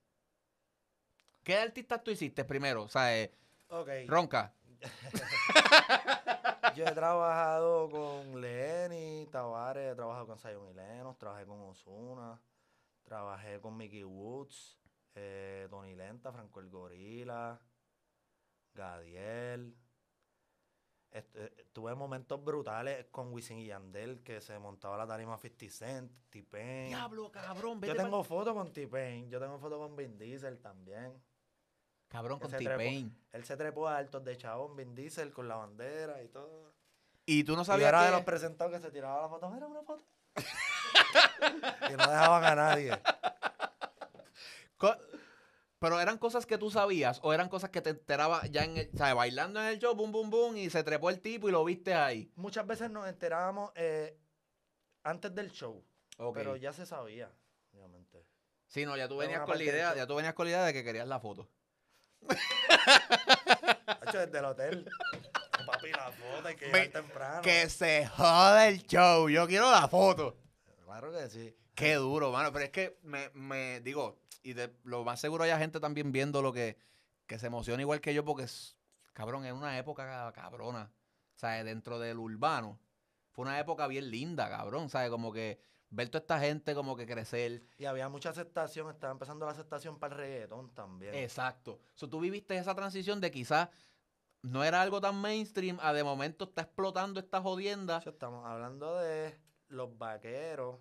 [1.44, 2.84] ¿Qué artistas tú hiciste primero?
[2.84, 3.34] O sea, eh.
[4.08, 4.54] Ronca.
[6.76, 12.40] Yo he trabajado con Lenny Tavares, he trabajado con Zion y Lennox, trabajé con Osuna,
[13.04, 14.80] trabajé con Mickey Woods,
[15.16, 17.60] eh, Tony Lenta, Franco el Gorila,
[18.74, 19.76] Gadiel.
[21.14, 26.12] Eh, tuve momentos brutales con Wisin y Yandel, que se montaba la tarima 50 Cent,
[26.30, 26.88] T-Pain.
[26.88, 27.82] Diablo, cabrón.
[27.82, 31.22] Yo vete tengo fotos con T-Pain, yo tengo fotos con Vin Diesel también.
[32.08, 32.50] Cabrón con.
[32.50, 33.14] T-Pain.
[33.34, 36.74] Él se trepó a altos de chabón, Vin Diesel con la bandera y todo.
[37.26, 39.50] Y tú no Y sabías era de los presentados que se tiraba la foto.
[39.50, 40.06] Mira una foto.
[41.90, 43.02] y no dejaban a nadie.
[45.82, 48.92] Pero eran cosas que tú sabías o eran cosas que te enterabas ya en el,
[48.96, 51.66] sea, bailando en el show, boom, boom, boom, y se trepó el tipo y lo
[51.66, 52.32] viste ahí.
[52.36, 54.16] Muchas veces nos enterábamos eh,
[55.02, 55.84] antes del show,
[56.20, 56.36] Ok.
[56.36, 57.32] pero ya se sabía,
[57.74, 58.24] obviamente.
[58.68, 60.74] Sí, no, ya tú venías con la idea, ya tú venías con la idea de
[60.74, 61.50] que querías la foto.
[64.02, 64.88] Hacho, desde el hotel.
[65.66, 67.42] Papi, la foto hay que llegar temprano.
[67.42, 70.38] Que se joda el show, yo quiero la foto.
[70.86, 71.58] Claro que sí.
[71.82, 75.52] Qué duro, mano, pero es que me, me digo, y de, lo más seguro hay
[75.58, 76.78] gente también viendo lo que,
[77.26, 78.78] que se emociona igual que yo porque, es,
[79.14, 80.92] cabrón, en una época cabrona,
[81.36, 82.80] o sea, dentro del urbano,
[83.32, 85.10] fue una época bien linda, cabrón, ¿sabes?
[85.10, 87.64] Como que ver toda esta gente como que crecer.
[87.80, 91.16] Y había mucha aceptación, estaba empezando la aceptación para el reggaetón también.
[91.16, 91.80] Exacto.
[91.96, 93.70] So, tú viviste esa transición de quizás
[94.44, 98.04] no era algo tan mainstream, a de momento está explotando esta jodienda.
[98.06, 99.36] Estamos hablando de
[99.70, 100.78] los vaqueros.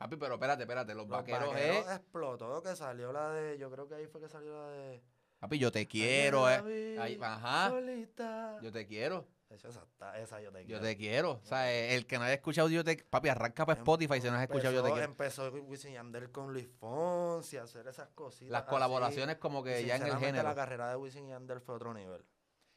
[0.00, 1.92] Papi, pero espérate, espérate, los, Los vaqueros, vaqueros es...
[1.96, 3.58] explotó, que salió la de.
[3.58, 5.02] Yo creo que ahí fue que salió la de.
[5.40, 6.96] Papi, yo te quiero, eh.
[6.98, 7.68] Ay, ajá.
[7.68, 8.58] solita.
[8.62, 9.28] Yo te quiero.
[9.50, 9.68] Esa,
[10.16, 10.82] esa, yo te Yo quiero.
[10.82, 11.30] te quiero.
[11.32, 14.36] O sea, el que no haya escuchado yo te Papi, arranca para Spotify si no
[14.36, 15.52] has escuchado yo te empezó- quiero.
[15.52, 18.52] Empezó Wisin Yandel con Luis Fonsi, a hacer esas cositas.
[18.52, 18.70] Las así.
[18.70, 20.48] colaboraciones como que ya en el género.
[20.48, 22.24] La carrera de Wisin Yandel fue otro nivel.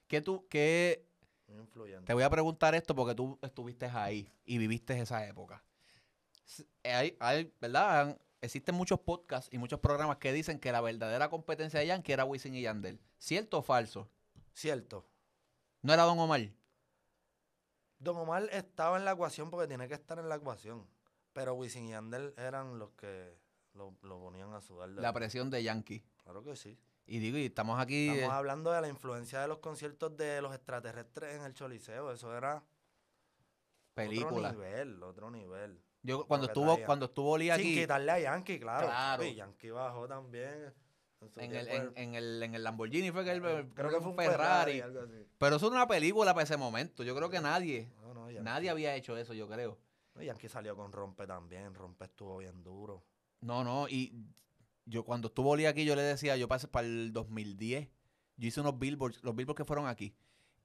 [0.08, 1.06] ¿Qué tú, qué,
[1.48, 2.06] influyente.
[2.08, 5.64] Te voy a preguntar esto porque tú estuviste ahí y viviste esa época.
[6.46, 8.20] S- Hay, hay, ¿verdad?
[8.42, 12.26] Existen muchos podcasts y muchos programas que dicen que la verdadera competencia de Yankee era
[12.26, 13.00] Wisin y Yandel.
[13.18, 14.10] ¿Cierto o falso?
[14.54, 15.08] Cierto.
[15.82, 16.50] ¿No era Don Omar?
[18.00, 20.86] Don Omar estaba en la ecuación porque tiene que estar en la ecuación.
[21.32, 23.34] Pero Wisin y Yandel eran los que
[23.74, 24.90] lo, lo ponían a sudar.
[24.90, 26.04] la- presión de Yankee.
[26.24, 26.78] Claro que sí.
[27.06, 28.10] Y digo, y estamos aquí...
[28.10, 32.12] Estamos eh, hablando de la influencia de los conciertos de los extraterrestres en el Choliseo.
[32.12, 32.64] Eso era
[33.94, 34.50] película.
[34.50, 35.82] otro nivel, otro nivel.
[36.04, 38.88] Yo cuando estuvo, cuando estuvo Lee Sin aquí quitarle a Yankee, claro.
[38.88, 39.24] Claro.
[39.24, 40.74] Y Yankee bajó también.
[41.38, 43.42] en el, en, en el, en el Lamborghini fue que él
[43.74, 44.74] creo que fue un Ferrari.
[44.74, 44.82] Ferrari.
[44.82, 45.26] algo así.
[45.38, 47.04] Pero eso era una película para ese momento.
[47.04, 49.80] Yo creo que nadie, No, no, Yankee- nadie había hecho eso, yo creo.
[50.16, 51.74] no, Yankee salió con Rompe también.
[51.74, 53.04] Rompe estuvo bien duro.
[53.40, 54.26] No, no, y
[54.86, 57.88] yo cuando estuvo Lee aquí, yo le decía, yo pasé para el 2010,
[58.36, 60.14] yo hice unos billboards, los billboards que fueron aquí,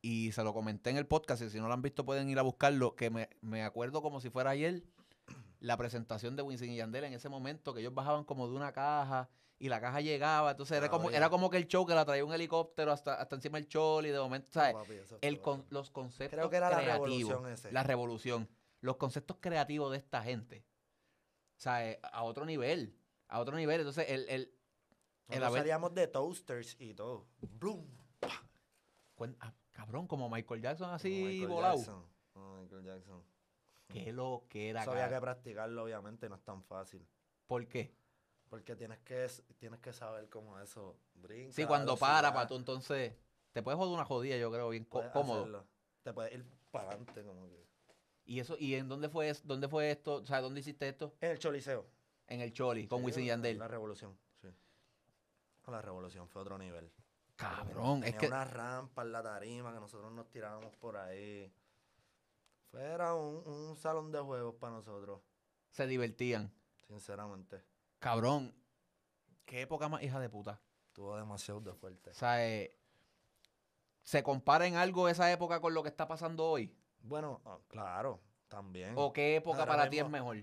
[0.02, 2.38] y se lo comenté en el podcast, y si no lo han visto pueden ir
[2.40, 4.82] a buscarlo, que me, me acuerdo como si fuera ayer,
[5.60, 8.72] la presentación de Wisin y Yandel en ese momento, que ellos bajaban como de una
[8.72, 9.28] caja,
[9.60, 12.04] y la caja llegaba, entonces era Ah, como, era como que el show que la
[12.04, 14.72] traía un helicóptero hasta, hasta encima del chol, y de momento, ¿sabes?
[14.74, 17.72] No, papi, eso el con- los conceptos Creo que era la creativos, revolución ese.
[17.72, 18.48] la revolución,
[18.80, 20.64] los conceptos creativos de esta gente,
[21.56, 22.94] o sea, eh, a otro nivel,
[23.26, 23.80] a otro nivel.
[23.80, 24.54] Entonces, el, el,
[25.28, 27.26] el haber- salíamos de toasters y todo.
[27.40, 27.84] Bloom.
[29.40, 31.76] ah, cabrón, como Michael Jackson así Michael volado.
[31.78, 32.04] Jackson.
[32.60, 33.22] Michael Jackson.
[33.88, 37.06] Qué lo que era, Eso había que practicarlo, obviamente, no es tan fácil.
[37.46, 37.94] ¿Por qué?
[38.50, 39.26] Porque tienes que,
[39.58, 41.52] tienes que saber cómo eso brinca.
[41.54, 43.14] Sí, cuando para, para tú entonces,
[43.52, 45.40] te puedes joder una jodida, yo creo, bien puedes cómodo.
[45.40, 45.66] hacerlo.
[46.02, 47.66] Te puedes ir para adelante, como que.
[48.26, 50.16] ¿Y eso y en dónde fue, es- dónde fue esto?
[50.16, 51.14] O sea, ¿dónde hiciste esto?
[51.20, 51.86] En el Choliseo.
[52.26, 53.58] En el Choli, con Sí, Wisin Yandel.
[53.58, 54.48] La revolución, sí.
[55.66, 56.90] La revolución fue otro nivel.
[57.36, 61.50] Cabrón, es Tenía que una rampa en la tarima que nosotros nos tirábamos por ahí.
[62.72, 65.20] Era un, un salón de juegos para nosotros,
[65.70, 66.52] se divertían.
[66.86, 67.62] sinceramente.
[67.98, 68.54] Cabrón,
[69.44, 70.60] qué época más hija de puta.
[70.88, 72.10] Estuvo demasiado de fuerte.
[72.10, 72.76] O sea, eh,
[74.02, 76.74] ¿se compara en algo esa época con lo que está pasando hoy?
[77.00, 78.94] Bueno, ah, claro, también.
[78.96, 80.36] ¿O qué época Ahora para ti es mejor?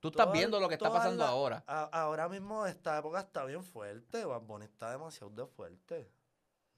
[0.00, 1.64] Tú estás Todas- viendo lo que está pasando ahora.
[1.66, 4.24] a- ahora mismo esta época está bien fuerte.
[4.24, 6.12] Bad Bunny está demasiado de fuerte.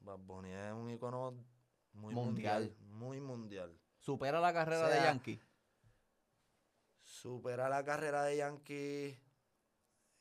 [0.01, 1.35] Bad Bunny es un icono
[1.93, 2.63] muy Mundial.
[2.65, 2.77] mundial.
[2.99, 3.79] Muy mundial.
[3.99, 5.41] Supera la carrera O de Yankee.
[7.03, 9.19] Supera la carrera de Yankee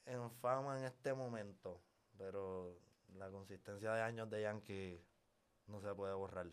[0.06, 1.82] en fama en este momento.
[2.18, 2.78] Pero
[3.16, 5.02] la consistencia de años de Yankee
[5.68, 6.48] no se puede borrar.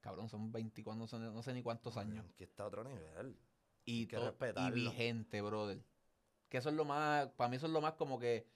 [0.00, 2.16] Cabrón, son 20, cuando son- no sé ni cuántos años.
[2.24, 3.36] Yankee está a otro nivel.
[3.84, 4.74] Y, que to- y respetarlo.
[4.74, 5.82] vigente, brother.
[6.48, 8.46] Que eso es lo más, para mí eso es lo más como que,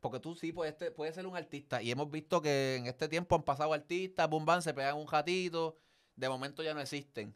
[0.00, 0.76] porque tú sí puedes,
[1.14, 1.82] ser un artista.
[1.82, 5.08] Y hemos visto que en este tiempo han pasado artistas, boom, bam, se pegan un
[5.08, 5.76] ratito,
[6.16, 7.34] de momento ya no existen.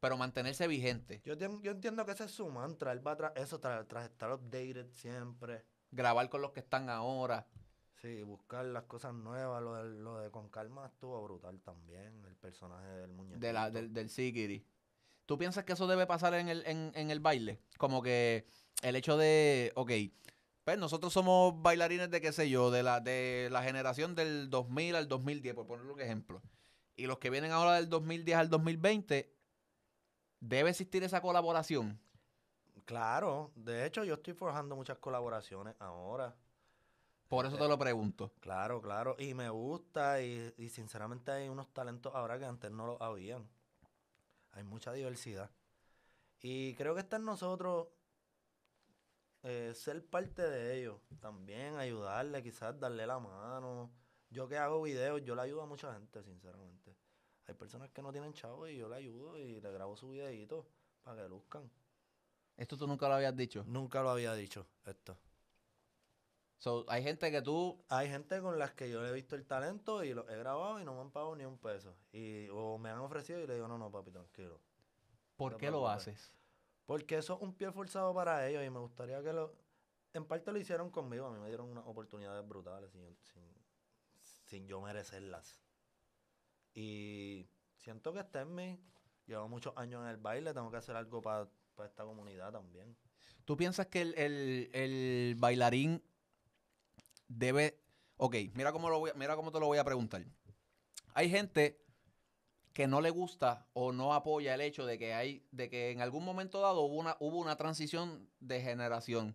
[0.00, 2.92] Pero mantenerse vigente, Yo, tien- yo entiendo que ese es su mantra.
[2.92, 5.64] Él va eso, tras, estar updated siempre.
[5.90, 7.46] grabar con los que están ahora.
[8.02, 9.62] Sí, buscar las cosas nuevas.
[9.62, 12.24] Lo de, lo de Con Calma estuvo brutal también.
[12.26, 13.40] El personaje del muñeco.
[13.40, 14.64] de la, del, del Sikiri.
[15.24, 17.58] ¿Tú piensas que eso debe pasar en el, en, en el baile?
[17.78, 18.44] Como que
[18.82, 19.90] el hecho de, ok,
[20.66, 24.96] pues nosotros somos bailarines de qué sé yo, de la, de la generación del 2000
[24.96, 26.42] al 2010, por ponerlo un ejemplo.
[26.96, 29.32] Y los que vienen ahora del 2010 al 2020,
[30.40, 32.00] ¿debe existir esa colaboración?
[32.84, 36.34] Claro, de hecho yo estoy forjando muchas colaboraciones ahora.
[37.28, 38.32] Por eso te lo pregunto.
[38.40, 39.14] Claro, claro.
[39.20, 43.48] Y me gusta y, y sinceramente hay unos talentos ahora que antes no lo habían.
[44.50, 45.48] Hay mucha diversidad.
[46.40, 47.86] Y creo que está en nosotros
[49.48, 51.00] eh, ser parte de ellos.
[51.20, 53.92] También ayudarle, quizás darle la mano.
[54.28, 56.96] Yo que hago videos, yo le ayudo a mucha gente, sinceramente.
[57.46, 60.66] Hay personas que no tienen chavos y yo le ayudo y le grabo su videito
[61.04, 61.70] para que luzcan.
[62.56, 63.62] Esto tú nunca lo habías dicho.
[63.68, 65.16] Nunca lo había dicho esto.
[66.58, 69.46] So, hay gente que tú, Hay gente con las que yo le he visto el
[69.46, 71.94] talento y lo he grabado y no me han pagado ni un peso.
[72.12, 74.60] Y, o me han ofrecido y le digo, no, no, papi, tranquilo.
[75.36, 76.32] ¿por qué lo haces?
[76.86, 79.54] Porque eso es un pie forzado para ellos y me gustaría que lo...
[80.14, 83.42] En parte lo hicieron conmigo, a mí me dieron unas oportunidades brutales sin, sin,
[84.44, 85.60] sin yo merecerlas.
[86.72, 87.46] Y
[87.76, 88.80] siento que está en mí.
[89.26, 91.48] Llevo muchos años en el baile, tengo que hacer algo para
[91.84, 92.96] esta comunidad también.
[93.44, 96.02] ¿Tú piensas que el, el- el bailarín
[97.28, 97.78] debe...
[98.16, 100.24] Ok, mira cómo, lo voy, mira cómo te lo voy a preguntar.
[101.12, 101.84] Hay gente
[102.76, 106.02] que no le gusta o no apoya el hecho de que hay, de que en
[106.02, 109.34] algún momento dado hubo una, hubo una transición de generación.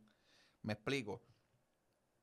[0.61, 1.23] Me explico.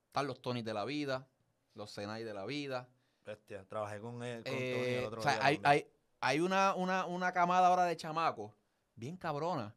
[0.07, 1.27] Están los Tonys de la vida,
[1.73, 2.87] los Senai de la vida,
[3.25, 5.87] Bestia, trabajé con él, con Tony Eh, el otro o sea, día hay, hay,
[6.21, 8.53] hay una, una, una camada ahora de chamacos
[8.95, 9.75] bien cabrona.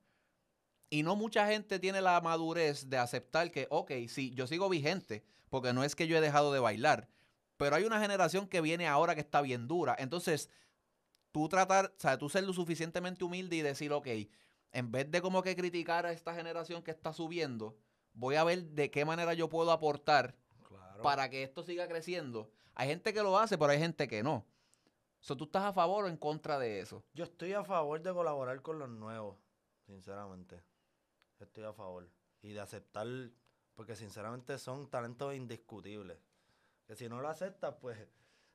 [0.90, 5.24] Y no mucha gente tiene la madurez de aceptar que, ok, sí, yo sigo vigente,
[5.50, 7.08] porque no es que yo he dejado de bailar,
[7.56, 9.96] pero hay una generación que viene ahora que está bien dura.
[9.98, 10.48] Entonces,
[11.32, 14.06] tú tratar, o sea, tú ser lo suficientemente humilde y decir, ok,
[14.72, 17.76] en vez de como que criticar a esta generación que está subiendo,
[18.12, 20.36] voy a ver de qué manera yo puedo aportar
[20.68, 21.02] Claro.
[21.02, 22.50] para que esto siga creciendo.
[22.74, 24.46] Hay gente que lo hace, pero hay gente que no.
[25.20, 27.04] So, ¿Tú estás a favor o en contra de eso?
[27.14, 29.36] Yo estoy a favor de colaborar con los nuevos,
[29.86, 30.62] sinceramente.
[31.38, 32.08] Estoy a favor.
[32.42, 33.06] Y de aceptar,
[33.74, 36.18] porque sinceramente son talentos indiscutibles.
[36.86, 37.96] Que si no lo aceptas, pues,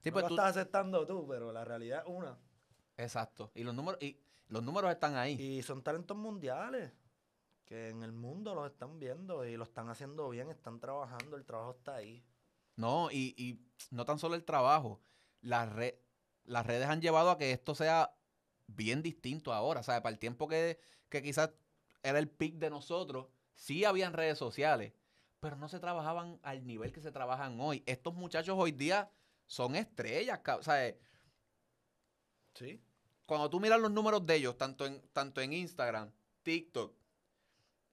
[0.01, 2.37] Sí, no pues lo tú- estás aceptando tú, pero la realidad es una.
[2.97, 3.51] Exacto.
[3.55, 5.33] Y los números, y los números están ahí.
[5.41, 6.91] Y son talentos mundiales,
[7.65, 11.45] que en el mundo los están viendo y lo están haciendo bien, están trabajando, el
[11.45, 12.23] trabajo está ahí.
[12.75, 13.59] No, y, y
[13.91, 15.01] no tan solo el trabajo.
[15.41, 16.01] Las, re-
[16.45, 18.13] las redes han llevado a que esto sea
[18.67, 19.79] bien distinto ahora.
[19.81, 20.79] O sea, para el tiempo que,
[21.09, 21.51] que quizás
[22.03, 24.93] era el pic de nosotros, sí habían redes sociales,
[25.39, 27.83] pero no se trabajaban al nivel que se trabajan hoy.
[27.85, 29.11] Estos muchachos hoy día
[29.45, 30.39] son estrellas.
[30.59, 30.95] O sea,
[32.53, 32.81] Sí.
[33.27, 36.11] Cuando tú miras los números de ellos, tanto en, tanto en Instagram,
[36.43, 36.95] TikTok,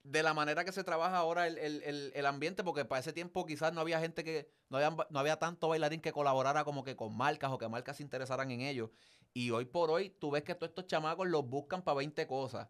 [0.03, 3.12] de la manera que se trabaja ahora el, el- el- el ambiente, porque para ese
[3.12, 6.85] tiempo quizás no había gente que, no había, no había tanto bailarín que colaborara como
[6.85, 8.90] que con marcas o que marcas se interesaran en ellos.
[9.33, 12.68] Y hoy por hoy, tú ves que todos estos chamacos los buscan para 20 cosas.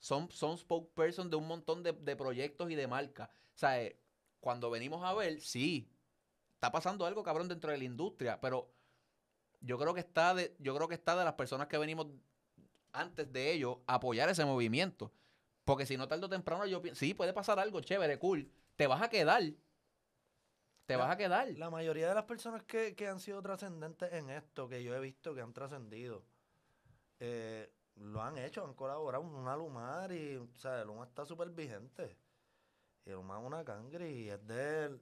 [0.00, 3.28] Son, son spokesperson de un montón de, de proyectos y de marcas.
[3.30, 4.00] O sea, eh,
[4.40, 5.90] cuando venimos a ver, sí,
[6.54, 8.73] está pasando algo cabrón dentro de la industria, pero
[9.64, 12.06] yo creo que está de, yo creo que está de las personas que venimos
[12.92, 15.12] antes de ellos apoyar ese movimiento.
[15.64, 18.50] Porque si no tarde o temprano yo pienso, sí, puede pasar algo chévere, cool.
[18.76, 19.42] Te vas a quedar.
[20.86, 21.48] Te La- vas a quedar.
[21.56, 25.00] La mayoría de las personas que, que han sido trascendentes en esto, que yo he
[25.00, 26.22] visto que han trascendido,
[27.20, 29.24] eh, lo han hecho, han colaborado.
[29.24, 32.16] Una Lumar y, o sea, Luma está súper vigente.
[33.06, 34.98] Y Luma es una cangre y es de,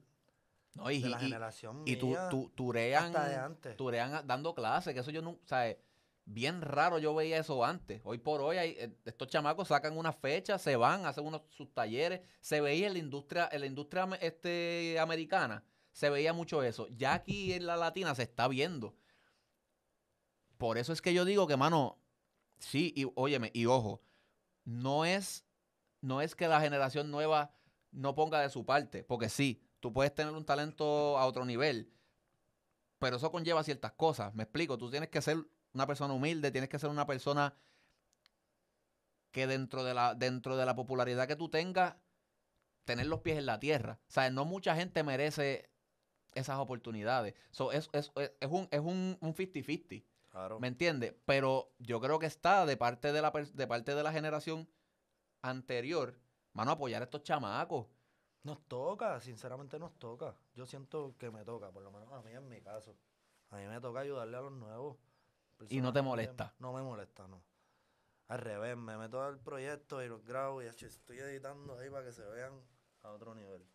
[0.73, 3.77] No, y, de la y- generación y tu, mía, tu- turean, hasta de antes.
[3.77, 5.77] turean dando clases, que eso yo no, sea,
[6.25, 8.01] bien raro yo veía eso antes.
[8.03, 11.71] Hoy por hoy hay, eh, estos chamacos sacan una fecha, se van, hacen unos sus
[11.73, 16.87] talleres, se veía en la industria, en la industria este, americana, se veía mucho eso.
[16.89, 18.95] Ya aquí en la latina se está viendo.
[20.57, 21.99] Por eso es que yo digo que, mano,
[22.57, 24.01] sí, y óyeme, y ojo,
[24.63, 25.45] no es,
[26.01, 27.53] no es que la generación nueva
[27.91, 31.91] no ponga de su parte, porque sí, tú puedes tener un talento a otro nivel,
[32.99, 34.33] pero eso conlleva ciertas cosas.
[34.33, 37.53] Me explico, tú tienes que ser una persona humilde, tienes que ser una persona
[39.31, 41.95] que dentro de la, dentro de la popularidad que tú tengas,
[42.85, 43.99] tener los pies en la tierra.
[44.07, 45.69] O sea, no mucha gente merece
[46.33, 47.33] esas oportunidades.
[47.51, 50.05] So, es, es, es, un es un, un 50-50.
[50.29, 50.61] Claro.
[50.61, 51.13] ¿Me entiendes?
[51.25, 54.69] Pero yo creo que está de parte de la, de parte de la generación
[55.41, 56.17] anterior,
[56.53, 57.87] mano, apoyar a estos chamacos.
[58.43, 60.35] Nos toca, sinceramente nos toca.
[60.53, 62.95] Yo siento que me toca, por lo menos a mí en mi caso.
[63.49, 64.97] A mí me toca ayudarle a los nuevos.
[65.69, 66.53] Y no te molesta.
[66.59, 67.41] No me molesta, no.
[68.27, 72.11] Al revés, me meto al proyecto y los grabo y estoy editando ahí para que
[72.11, 72.53] se vean
[73.03, 73.65] a otro nivel.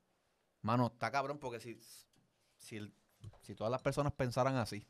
[0.63, 1.81] Mano, está cabrón porque si,
[2.57, 2.93] si,
[3.41, 4.87] si todas las personas pensaran así,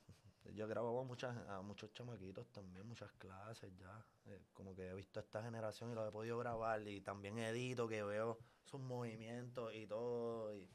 [0.54, 4.04] Yo grabo a, muchas, a muchos chamaquitos también, muchas clases ya.
[4.26, 7.38] eh, como que he visto a esta generación y lo he podido grabar y también
[7.38, 10.68] edito que veo sus movimientos y todo y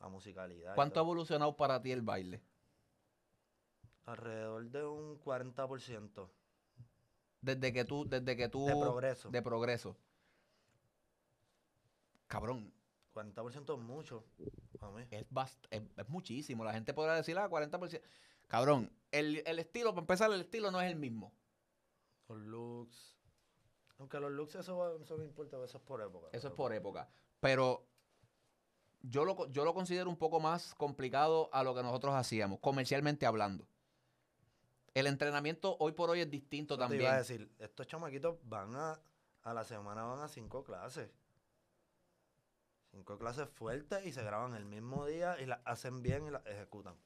[0.00, 0.74] la musicalidad.
[0.74, 2.40] ¿cuánto ha evolucionado para ti el baile?
[4.06, 6.28] Alrededor de un 40%.
[7.40, 8.66] Desde que tú, desde que tú...
[8.66, 9.30] De progreso.
[9.30, 9.96] De progreso.
[12.26, 12.72] Cabrón,
[13.14, 14.24] 40% es mucho
[14.80, 15.04] a mí.
[15.10, 16.64] es, bast- es, es muchísimo.
[16.64, 18.00] La gente podrá decir, ah, 40%.
[18.48, 21.32] Cabrón, el, el estilo, para empezar, el estilo no es el mismo.
[22.28, 23.16] Los looks.
[23.98, 26.28] Aunque los looks eso, eso no importa, eso es por época.
[26.32, 27.08] Eso es por época.
[27.40, 27.86] Pero
[29.00, 33.26] yo lo, yo lo considero un poco más complicado a lo que nosotros hacíamos, comercialmente
[33.26, 33.66] hablando.
[34.94, 37.02] El entrenamiento hoy por hoy es distinto Eso te también.
[37.02, 39.00] iba a decir, estos chamaquitos van a,
[39.42, 41.10] a la semana van a cinco clases.
[42.90, 46.44] Cinco clases fuertes y se graban el mismo día y las hacen bien y las
[46.46, 46.96] ejecutan.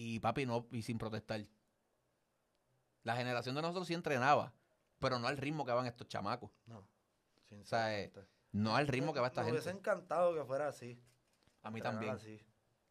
[0.00, 1.44] Y papi, no, y sin protestar.
[3.02, 4.52] La generación de nosotros sí entrenaba,
[5.00, 6.52] pero no al ritmo que van estos chamacos.
[6.66, 6.86] No.
[7.64, 8.12] sea, eh.
[8.52, 9.80] No al ritmo que va esta Me hubiese gente.
[9.90, 11.02] encantado que fuera así.
[11.62, 12.12] A mí también.
[12.14, 12.40] así.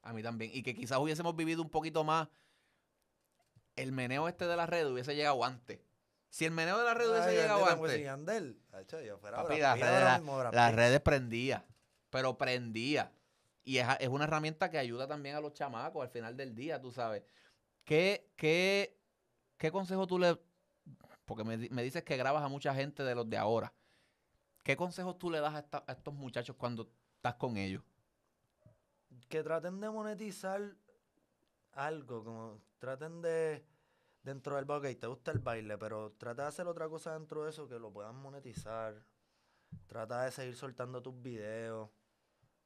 [0.02, 0.52] A mí también.
[0.54, 2.28] Y que quizás hubiésemos vivido un poquito más.
[3.78, 5.80] El meneo este de la red hubiese llegado antes.
[6.30, 8.04] Si el meneo de la red hubiese Ay, llegado antes.
[8.04, 11.66] Yandel, hacho, yo fuera Papi, la- mismo, Brad las redes prendía.
[12.10, 13.14] Pero prendía.
[13.68, 16.80] Y es, es una herramienta que ayuda también a los chamacos al final del día,
[16.82, 17.24] tú sabes.
[17.86, 18.98] ¿Qué, qué,
[19.58, 20.40] qué consejo tú le...
[21.26, 23.74] Porque me, me dices que grabas a mucha gente de los de ahora.
[24.64, 27.84] ¿Qué consejos tú le das a, esta- a estos muchachos cuando estás con ellos?
[29.30, 30.62] que traten de monetizar
[31.74, 33.66] algo, como traten de
[34.24, 37.50] dentro del baile, te gusta el baile, pero trata de hacer otra cosa dentro de
[37.52, 39.06] eso que lo puedan monetizar.
[39.88, 41.90] Trata de seguir soltando tus videos,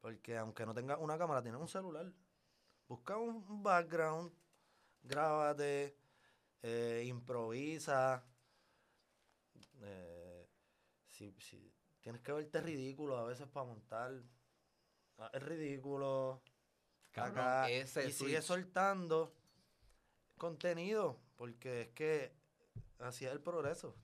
[0.02, 2.12] porque aunque no tengas una cámara, tienes un celular.
[2.88, 4.34] Busca un, un background,
[5.04, 5.98] grábate,
[6.64, 8.26] eh, improvisa.
[9.82, 10.48] eh,
[11.10, 14.14] si, si tienes que verte ridículo a veces para montar,
[15.18, 16.42] ah, es ridículo.
[17.12, 18.42] Cabrón, acá, ese y sigue switch.
[18.42, 19.36] soltando
[20.38, 22.34] contenido, porque es que
[23.00, 23.96] así es el progreso.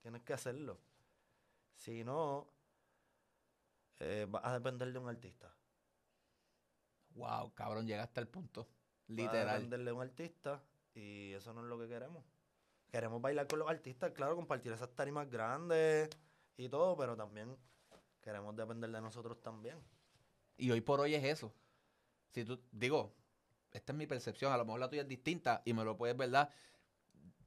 [0.00, 0.80] Tienes que hacerlo.
[1.76, 2.48] Si no,
[3.98, 5.52] eh, vas a depender de un artista.
[7.10, 8.62] Wow, cabrón, llegaste al punto.
[8.62, 8.70] Vas
[9.08, 9.56] a Literal.
[9.56, 10.62] depender de un artista
[10.94, 12.24] y eso no es lo que queremos.
[12.90, 16.10] Queremos bailar con los artistas, claro, compartir esas tarimas grandes
[16.56, 17.56] y todo, pero también
[18.20, 19.78] queremos depender de nosotros también.
[20.56, 21.52] Y hoy por hoy es eso.
[22.30, 23.14] Si tú, digo,
[23.72, 26.16] esta es mi percepción, a lo mejor la tuya es distinta y me lo puedes,
[26.16, 26.50] ¿verdad?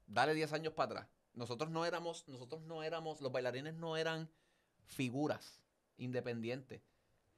[0.08, 1.08] Dale 10 años para atrás.
[1.34, 4.30] Nosotros no éramos, nosotros no éramos, los bailarines no eran
[4.86, 5.62] figuras
[6.00, 6.82] independientes.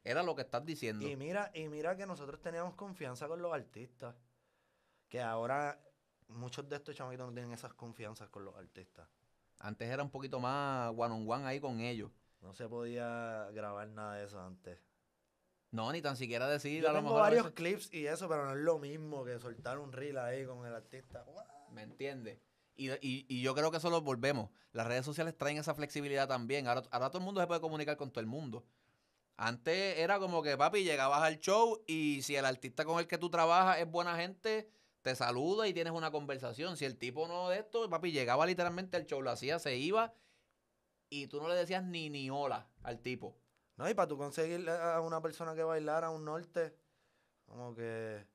[0.03, 1.07] Era lo que estás diciendo.
[1.07, 4.16] Y mira, y mira que nosotros teníamos confianza con los artistas.
[5.09, 5.80] Que ahora
[6.30, 9.07] muchos de estos chamaquitos no tienen esas confianzas con los artistas.
[9.59, 12.09] Antes era un poquito más one on one ahí con ellos.
[12.41, 14.80] No se podía grabar nada de eso antes.
[15.70, 17.22] No, ni tan siquiera decir Yo a lo tengo mejor.
[17.22, 20.45] varios veces- clips y eso, pero no es lo mismo que soltar un reel ahí
[20.45, 21.24] con el artista.
[21.72, 22.39] ¿Me entiendes?
[22.76, 24.49] Y, y- yo creo que eso lo volvemos.
[24.72, 26.67] Las redes sociales traen esa flexibilidad también.
[26.67, 28.65] Ahora, ahora todo el mundo se puede comunicar con todo el mundo.
[29.38, 33.17] Antes era como que, papi, llegabas al show y si el artista con el que
[33.17, 34.69] tú trabajas es buena gente,
[35.01, 36.78] te saluda y tienes una conversación.
[36.78, 40.13] Si el tipo no de esto, papi, llegaba literalmente al show, lo hacía, se iba
[41.09, 43.38] y tú no le decías ni ni hola al tipo.
[43.78, 46.76] No, y para tú conseguir a una persona que bailara a un norte,
[47.45, 48.26] como que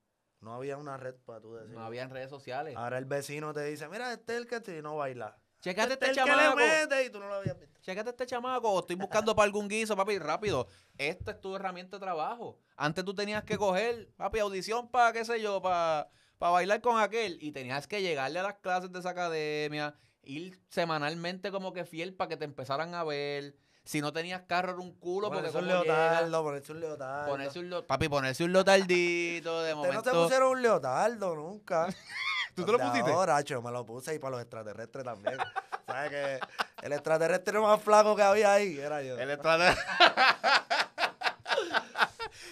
[0.41, 1.74] no había una red para tú decir.
[1.74, 2.74] No había en redes sociales.
[2.76, 5.37] Ahora el vecino te dice, mira, este es el que te no baila.
[5.61, 6.57] Checate Este este es el que le chamaco.
[6.57, 7.80] mete y tú no lo habías visto.
[7.80, 10.68] Chécate este chamaco, estoy buscando para algún guiso, papi, rápido.
[10.99, 12.59] Esta es tu herramienta de trabajo.
[12.76, 16.09] Antes tú tenías que coger, papi, audición para, qué sé yo, para
[16.39, 17.39] bailar con aquel.
[17.41, 19.95] Y tenías que llegarle a las clases de esa academia,
[20.27, 23.55] ir semanalmente como que fiel para que te empezaran a ver.
[23.85, 27.31] Si no tenías carro era un culo, porque Ponerse un leotardo, ponerse un leotardo.
[27.31, 30.22] ponerse un lo- papi, ponerse un lotardito de Ustedes no momento.
[30.24, 31.87] pusieron un leotardo nunca.
[32.57, 33.12] ¿Tú te lo pusiste?
[33.12, 35.37] Ahora, yo me lo puse y para los extraterrestres también.
[35.87, 36.41] ¿Sabes que
[36.83, 39.16] el extraterrestre más flaco que había ahí era yo?
[39.18, 39.85] El extraterrestre.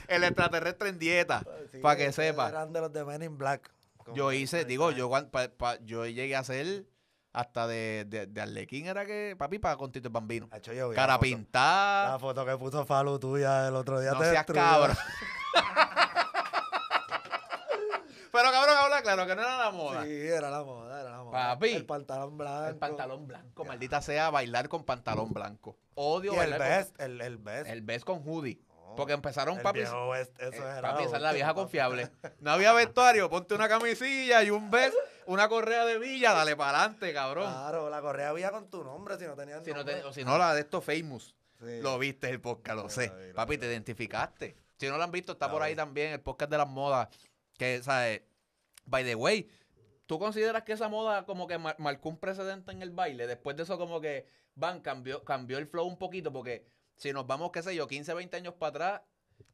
[0.09, 2.49] el extraterrestre en dieta, Sí, para que sepa.
[2.49, 3.71] Eran de los de Men in Black.
[4.15, 6.85] Yo hice, digo, yo, pa- pa- yo llegué a hacer
[7.35, 10.49] hasta de, de, de Arlequín, era que, papi, para con Tito el Bambino.
[10.53, 12.13] Hacho, yo vi Cara la foto- pintada.
[12.13, 14.63] La foto que puso Falu tuya el otro día No te seas destruyó.
[14.63, 14.97] cabrón.
[18.33, 20.03] Pero cabrón, habla claro que no era la moda.
[20.05, 21.33] Sí, era la moda, era la moda.
[21.55, 21.69] Papi.
[21.73, 22.67] El pantalón blanco.
[22.69, 25.77] El pantalón blanco, maldita sea, bailar con pantalón blanco.
[25.95, 27.69] Odio Y el con- best, el, el best.
[27.71, 28.61] el best con hoodie.
[28.97, 29.81] Porque empezaron, el papi.
[29.81, 32.11] viejo West, eso Eh, era papi, esa es la vieja confiable.
[32.41, 34.95] No había vestuario, ponte una camisilla y un vest,
[35.27, 37.51] una correa de villa, dale para adelante, cabrón.
[37.51, 40.25] Claro, la correa había con tu nombre si no tenían Si no, te- o si
[40.25, 41.35] no, la de estos famous.
[41.61, 41.81] Sí.
[41.81, 43.11] Lo viste el podcast, lo sé.
[43.35, 44.57] Papi, te identificaste.
[44.79, 47.09] Si no lo han visto, está por ahí también el podcast de las modas.
[47.57, 48.23] Que, ¿sabes?
[48.87, 49.49] By the way,
[50.07, 53.27] ¿tú consideras que esa moda como que mar- marcó un precedente en el baile?
[53.27, 56.67] Después de eso como que, van, cambió, cambió el flow un poquito porque
[56.97, 59.01] si nos vamos, qué sé yo, 15, 20 años para atrás,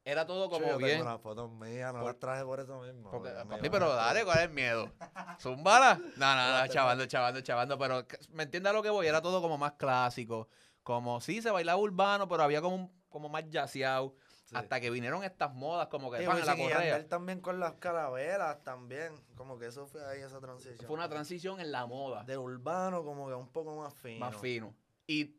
[0.05, 1.03] era todo Yo como tengo bien.
[1.03, 3.11] unas fotos mías, no Por- las traje por eso mismo.
[3.11, 4.91] Porque, papi, van pero dale, ¿cuál es el miedo?
[5.41, 6.01] ¿Zumbala?
[6.17, 9.07] No, no, no, chavando, chavando, chavando, pero ¿me entiendes a lo que voy?
[9.07, 10.49] Era todo como más clásico,
[10.83, 14.15] como sí, se bailaba urbano, pero había como, un- como más yaceado,
[14.47, 14.57] Sí.
[14.57, 16.81] hasta que vinieron estas modas como que Sí, en la y correa.
[16.91, 19.15] Yandel también con las carabelas también.
[19.37, 20.87] Como que eso fue ahí esa transición.
[20.89, 24.19] Fue una transición en la moda, De urbano como que un poco más fino.
[24.19, 24.75] más fino.
[25.07, 25.37] Y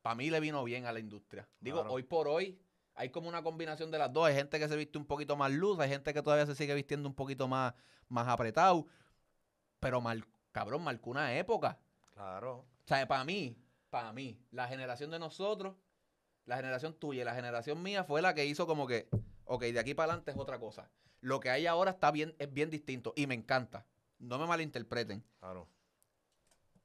[0.00, 1.46] para mí le vino bien a la industria.
[1.60, 1.92] Digo, Claro.
[1.92, 2.58] hoy por hoy
[2.94, 4.26] hay como una combinación de las dos.
[4.26, 6.74] Hay gente que se viste un poquito más luz, hay gente que todavía se sigue
[6.74, 7.74] vistiendo un poquito más,
[8.08, 8.86] más apretado.
[9.80, 11.78] Pero, mal, cabrón, marcó una época.
[12.14, 12.58] Claro.
[12.58, 13.56] O sea, para mí,
[13.90, 15.76] para mí, la generación de nosotros,
[16.46, 19.08] la generación tuya y la generación mía fue la que hizo como que,
[19.44, 20.90] ok, de aquí para adelante es otra cosa.
[21.20, 23.86] Lo que hay ahora está bien, es bien distinto y me encanta.
[24.18, 25.24] No me malinterpreten.
[25.40, 25.68] Claro.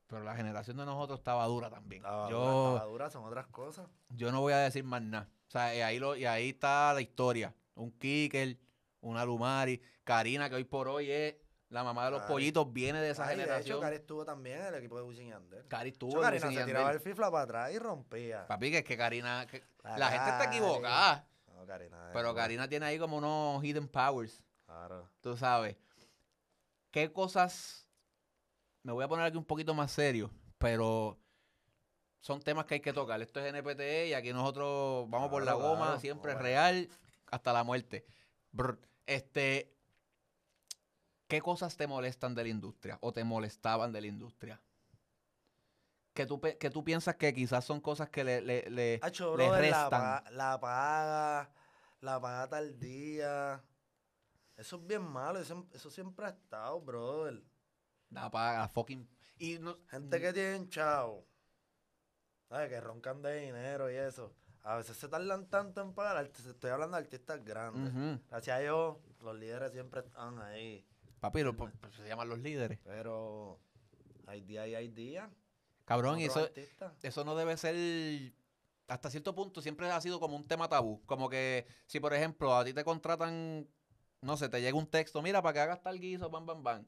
[0.10, 2.02] Pero la generación de nosotros estaba dura también.
[2.04, 3.88] Estaba yo, dura, estaba dura, son otras cosas.
[4.10, 5.30] yo no voy a decir más nada.
[5.48, 7.54] O sea, y ahí, lo, y ahí está la historia.
[7.76, 8.58] Un Kicker,
[9.02, 11.36] una Lumari, Karina, que hoy por hoy es
[11.70, 12.34] La mamá de los Cari.
[12.34, 13.82] pollitos viene de esa Cari, de hecho, generación.
[13.82, 15.68] Cari estuvo también en el equipo de Wisin y Yandel.
[15.68, 18.48] Cari estuvo en Karina y se tiraba el fifla para atrás y rompía.
[18.48, 19.46] Papi, que es que Karina...
[19.46, 21.28] que- La la gente está equivocada.
[21.56, 22.10] No, Karina.
[22.14, 24.42] Pero Karina tiene ahí como unos hidden powers.
[24.66, 25.08] Claro.
[25.22, 25.78] Tú sabes.
[26.92, 27.86] ¿Qué cosas...
[28.84, 31.18] Me voy a poner aquí un poquito más serio, pero
[32.22, 33.22] son temas que hay que tocar.
[33.22, 36.00] Esto es NPTE y aquí nosotros vamos por la goma, claro.
[36.00, 36.44] siempre Bueno.
[36.48, 36.90] real,
[37.32, 38.06] hasta la muerte.
[38.52, 38.80] Brr.
[39.06, 39.74] Este...
[41.28, 44.60] ¿Qué cosas te molestan de la industria o te molestaban de la industria?
[46.14, 49.46] Que tú, que tú piensas que quizás son cosas que le, le, le- Hacho, le
[49.46, 50.24] brother, restan.
[50.36, 51.52] la paga,
[52.02, 53.64] la paga tal día.
[54.58, 57.44] Eso es bien malo, eso, eso siempre ha estado, brother.
[58.10, 59.08] Da paga, fucking...
[59.38, 61.26] Y no, Gente que tiene chavo,
[62.50, 62.70] ¿sabes?
[62.70, 64.34] Que roncan de dinero y eso.
[64.64, 67.94] A veces se tardan tanto en pagar, estoy hablando de artistas grandes.
[67.94, 68.22] Ujú.
[68.30, 70.86] Gracias a Dios, los líderes siempre están ahí.
[71.22, 72.80] Papi, lo- pues, pues, se llaman los líderes.
[72.84, 73.60] Pero
[74.28, 75.30] hay días y hay días.
[75.86, 76.94] Cabrón, y eso, artistas.
[77.02, 77.76] eso no debe ser...
[78.88, 81.02] Hasta cierto punto siempre ha sido como un tema tabú.
[81.06, 83.68] Como que si, por ejemplo, a ti te contratan,
[84.22, 86.86] no sé, te llega un texto, mira, para que hagas tal guiso, bam, bam, bam.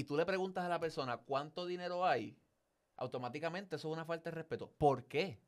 [0.00, 2.34] Y tú le preguntas a la persona cuánto dinero hay,
[2.96, 4.72] automáticamente eso es una falta de respeto.
[4.78, 5.38] ¿Por qué?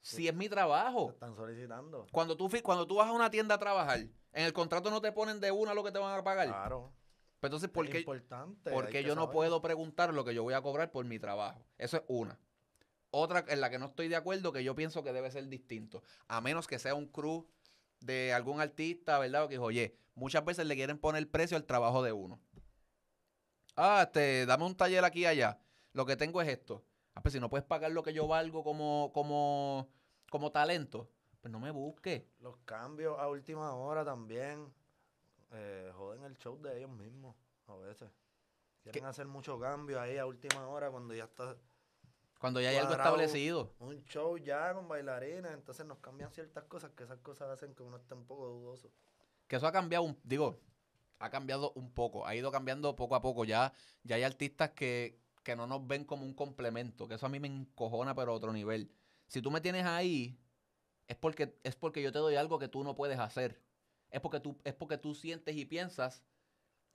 [0.00, 1.10] Si es mi Te trabajo.
[1.10, 2.08] están solicitando.
[2.10, 5.12] Cuando tú, cuando tú vas a una tienda a trabajar, en el contrato no te
[5.12, 6.48] ponen de una lo que te van a pagar.
[6.48, 6.92] Claro.
[7.38, 8.72] Pero entonces, ¿por es qué, importante.
[8.72, 11.64] por qué yo no puedo preguntar lo que yo voy a cobrar por mi trabajo?
[11.78, 12.40] Eso es una.
[13.12, 16.02] Otra en la que no estoy de acuerdo, que yo pienso que debe ser distinto.
[16.26, 17.46] A menos que sea un crew
[18.00, 19.44] de algún artista, ¿verdad?
[19.44, 22.40] O que dijo, oye, muchas veces le quieren poner precio al trabajo de uno.
[23.76, 25.58] Ah, este, dame un taller aquí y allá.
[25.92, 26.84] Lo que tengo es esto.
[27.14, 29.88] Ah, pues si no puedes pagar lo que yo valgo como, como,
[30.30, 31.10] como talento,
[31.40, 32.24] pues no me busques.
[32.40, 34.72] Los cambios a última hora también
[35.52, 38.10] eh, joden el show de ellos mismos a veces.
[38.82, 41.56] Quieren hacer muchos cambios ahí a última hora cuando ya está
[42.40, 43.74] Cuando ya hay algo establecido.
[43.78, 47.82] un show ya con bailarines, entonces nos cambian ciertas cosas que esas cosas hacen que
[47.82, 48.90] uno esté un poco dudoso.
[49.46, 50.58] Que eso ha cambiado, un, digo,
[51.22, 53.44] ha cambiado un poco, ha ido cambiando poco a poco.
[53.44, 57.28] Ya, ya hay artistas que, que no nos ven como un complemento, que eso a
[57.28, 58.90] mí me encojona, pero a otro nivel.
[59.28, 60.36] Si tú me tienes ahí,
[61.06, 63.62] es porque, es porque yo te doy algo que tú no puedes hacer.
[64.10, 66.22] Es porque tú, es porque tú sientes y piensas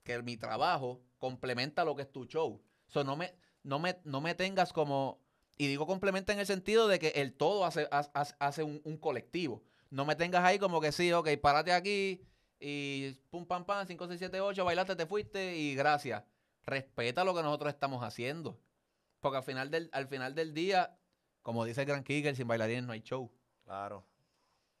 [0.04, 2.62] que mi trabajo complementa lo que es tu show.
[2.86, 5.20] So, no, me, no, me, no me tengas como.
[5.56, 8.98] Y digo complementa en el sentido de que el todo hace, hace, hace un, un
[8.98, 9.62] colectivo.
[9.90, 12.22] No me tengas ahí como que sí, ok, párate aquí
[12.60, 16.24] y pum, pam, pam, 5, 6, 7, 8, bailaste, te fuiste y gracias.
[16.64, 18.58] Respeta lo que nosotros estamos haciendo.
[19.20, 20.96] Porque al final del, al final del día,
[21.42, 23.30] como dice el Gran Kicker, sin bailarines no hay show.
[23.64, 24.04] Claro.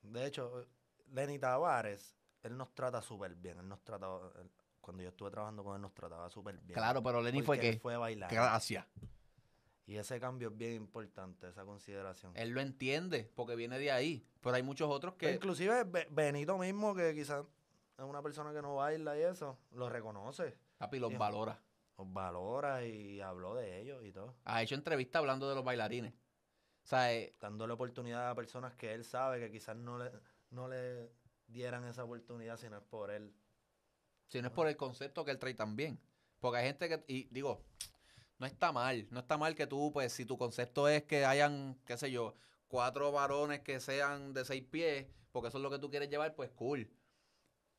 [0.02, 0.66] De hecho,
[1.12, 3.58] Lenny Tavares, él nos trata súper bien.
[3.58, 4.50] Él nos trataba, él-
[4.80, 6.74] cuando yo estuve trabajando con él, nos trataba súper bien.
[6.74, 7.78] Claro, pero Lenny fue que.
[7.78, 8.30] fue a bailar.
[8.32, 8.86] Gracias.
[9.86, 12.32] Y ese cambio es bien importante, esa consideración.
[12.36, 14.26] Él lo entiende porque viene de ahí.
[14.40, 15.32] Pero hay muchos otros que.
[15.32, 17.44] Inclusive Be- Benito mismo, que quizás
[17.98, 21.60] es una persona que no baila y eso, lo reconoce, Papi los valora.
[21.96, 24.36] los valora y habló de ellos y todo.
[24.44, 26.12] Ha hecho entrevistas hablando de los bailarines.
[26.14, 30.10] O sea, eh, Dándole oportunidad a personas que él sabe que quizás no le,
[30.50, 31.10] no le
[31.48, 33.34] dieran esa oportunidad si no es por él.
[34.28, 36.00] si no es por el concepto que él trae también.
[36.38, 37.64] Porque hay gente que, y digo,
[38.38, 41.76] no está mal, no está mal que tú, pues, si tu concepto es que hayan,
[41.84, 42.34] qué sé yo,
[42.68, 46.36] cuatro varones que sean de seis pies, porque eso es lo que tú quieres llevar,
[46.36, 46.88] pues cool.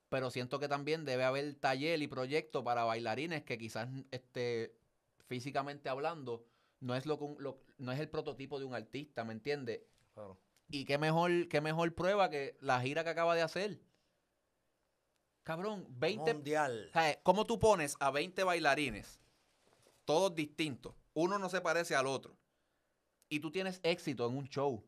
[0.10, 4.76] Pero siento que también debe haber taller y proyecto para bailarines que quizás, este,
[5.28, 6.46] físicamente hablando,
[6.80, 9.82] no es lo lo- no es el prototipo de un artista, ¿me entiendes?
[10.14, 10.40] Claro.
[10.70, 13.80] Y qué mejor, qué mejor prueba que la gira que acaba de hacer.
[15.44, 16.92] Cabrón, 20, Mundial.
[17.24, 19.20] ¿Cómo tú pones a 20 bailarines,
[20.06, 20.94] todos distintos?
[21.14, 22.38] Uno no se parece al otro.
[23.30, 24.84] Y tú tienes éxito en un show.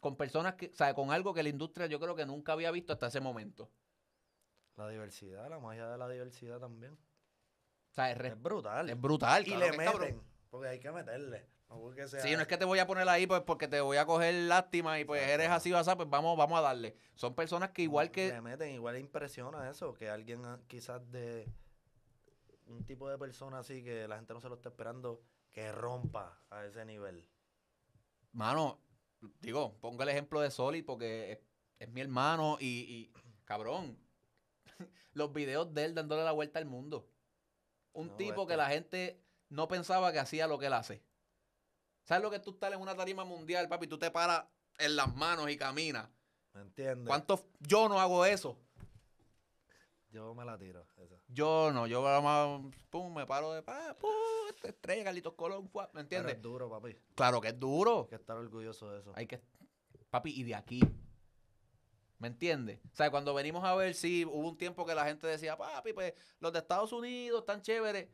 [0.00, 2.70] Con personas que, o sea, con algo que la industria yo creo que nunca había
[2.70, 3.70] visto hasta ese momento.
[4.76, 6.92] La diversidad, la magia de la diversidad también.
[6.94, 8.90] O sea, es, re- Es brutal.
[8.90, 9.46] es brutal.
[9.46, 10.00] y le cabrón.
[10.00, 11.46] meten, porque hay que meterle.
[11.68, 13.80] No porque sea- Sí, no es que te voy a poner ahí pues porque te
[13.80, 16.94] voy a coger lástima y pues eres así o así, pues vamos, vamos a darle.
[17.14, 18.28] Son personas que igual que...
[18.28, 21.50] Le meten, igual impresiona eso, que alguien ah, quizás de
[22.66, 26.38] un tipo de persona así que la gente no se lo está esperando, que rompa
[26.50, 27.26] a ese nivel.
[28.32, 28.78] Mano,
[29.40, 31.38] digo, pongo el ejemplo de Solid porque es,
[31.78, 33.12] es mi hermano y, y,
[33.44, 33.98] cabrón,
[35.12, 37.08] los videos de él dándole la vuelta al mundo.
[37.92, 41.02] Un No, tipo este- que la gente no pensaba que hacía lo que él hace.
[42.04, 43.86] ¿Sabes lo que tú estás en una tarima mundial, papi?
[43.86, 44.44] Tú te paras
[44.78, 46.08] en las manos y caminas.
[46.52, 47.06] ¿Me entiendes?
[47.06, 48.58] ¿Cuánto yo no hago eso?
[50.10, 50.86] Yo me la tiro.
[50.96, 51.16] Esa.
[51.28, 54.10] Yo no, yo más, pum, me paro de pa, pum,
[54.48, 56.34] esta estrella, Carlitos Colón, fuá, ¿me Pero entiendes?
[56.36, 56.96] es duro, papi.
[57.14, 58.02] Claro que es duro.
[58.04, 59.12] Hay que estar orgulloso de eso.
[59.14, 59.42] Hay que,
[60.08, 60.80] papi, y de aquí.
[62.18, 62.80] ¿Me entiendes?
[62.92, 65.92] O sea, cuando venimos a ver, sí, hubo un tiempo que la gente decía, papi,
[65.92, 68.08] pues los de Estados Unidos están chéveres.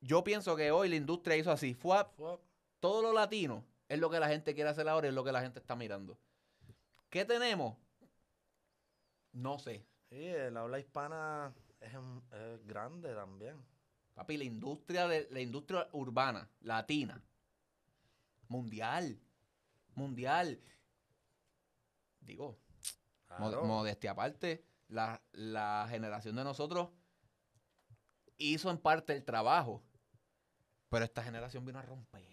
[0.00, 1.74] Yo pienso que hoy la industria hizo así.
[1.74, 2.40] Fue Fuck.
[2.80, 5.32] todo lo latino es lo que la gente quiere hacer ahora y es lo que
[5.32, 6.18] la gente está mirando.
[7.10, 7.76] ¿Qué tenemos?
[9.32, 9.84] No sé.
[10.08, 13.62] Sí, el habla hispana es, es grande también.
[14.14, 17.22] Papi, la industria de la industria urbana, latina,
[18.48, 19.18] mundial,
[19.94, 20.58] mundial.
[22.20, 22.58] Digo,
[23.28, 23.64] Claro.
[23.64, 26.88] modestia aparte, la, la generación de nosotros
[28.36, 29.82] hizo en parte el trabajo,
[30.88, 32.24] pero esta generación vino a romper.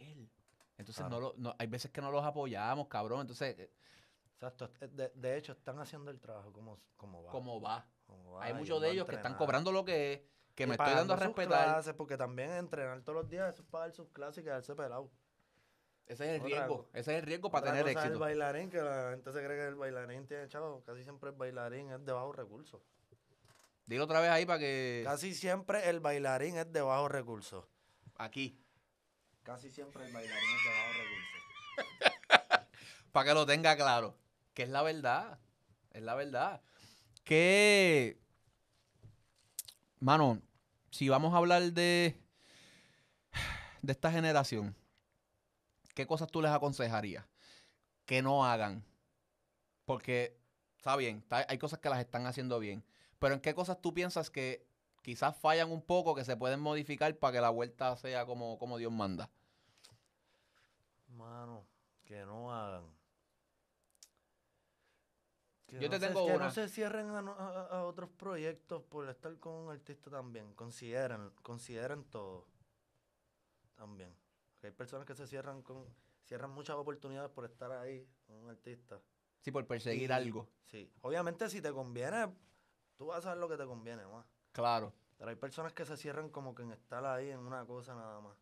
[0.77, 1.09] Entonces, Claro.
[1.09, 3.21] no lo- no- hay veces que no los apoyamos, cabrón.
[3.21, 3.71] Entonces, eh,
[4.35, 4.71] Exacto.
[4.81, 7.31] eh, De, de hecho, están haciendo el trabajo como, como va.
[7.31, 7.87] como va,
[8.43, 10.21] hay muchos de ellos que están cobrando lo que es,
[10.53, 11.63] que Y me estoy dando a respetar.
[11.65, 15.11] clases, porque también entrenar todos los días, eso es pagar sus clases y quedarse pelado.
[16.07, 16.89] Ese es el Otra riesgo.
[16.93, 18.19] Ese es el riesgo para tener es el éxito.
[18.19, 20.83] bailarín, que la gente se cree que el bailarín tiene chavo.
[20.85, 22.81] Casi siempre el bailarín es de bajos recursos.
[23.87, 25.01] Dilo otra vez ahí para que.
[25.03, 27.65] Casi siempre el bailarín es de bajos recursos.
[28.17, 28.59] Aquí.
[29.43, 32.67] Casi siempre el bailarín es de bajos recursos.
[33.11, 34.17] Para que lo tenga claro.
[34.53, 35.39] Que es la verdad.
[35.91, 36.61] Es la verdad.
[37.23, 38.19] Que.
[39.99, 40.41] Mano,
[40.91, 42.19] si vamos a hablar de.
[43.81, 44.75] De esta generación,
[45.95, 47.25] ¿qué cosas tú les aconsejarías?
[48.05, 48.85] Que no hagan.
[49.85, 50.37] Porque,
[50.77, 52.83] está bien, está- hay cosas que las están haciendo bien.
[53.17, 54.67] Pero ¿en qué cosas tú piensas que
[55.01, 58.77] quizás fallan un poco, que se pueden modificar para que la vuelta sea como, como
[58.77, 59.31] Dios manda?
[61.07, 61.65] Mano,
[62.03, 62.83] que no hagan.
[65.67, 66.45] Que Yo te se- tengo que una.
[66.45, 70.53] no se cierren a, no- a- a otros proyectos por estar con un artista también.
[70.53, 72.45] Consideren, consideren todo.
[73.75, 74.15] También.
[74.66, 75.86] Porque hay personas que se cierran con
[76.24, 78.99] cierran muchas oportunidades por estar ahí con un artista.
[79.41, 80.49] Sí, por perseguir Y- algo.
[80.66, 80.91] Sí.
[81.01, 82.34] Obviamente si te conviene,
[82.97, 84.26] tú vas a saber lo que te conviene más.
[84.51, 84.91] Claro.
[85.18, 88.20] Pero hay personas que se cierran como que en estar ahí en una cosa nada
[88.22, 88.36] más.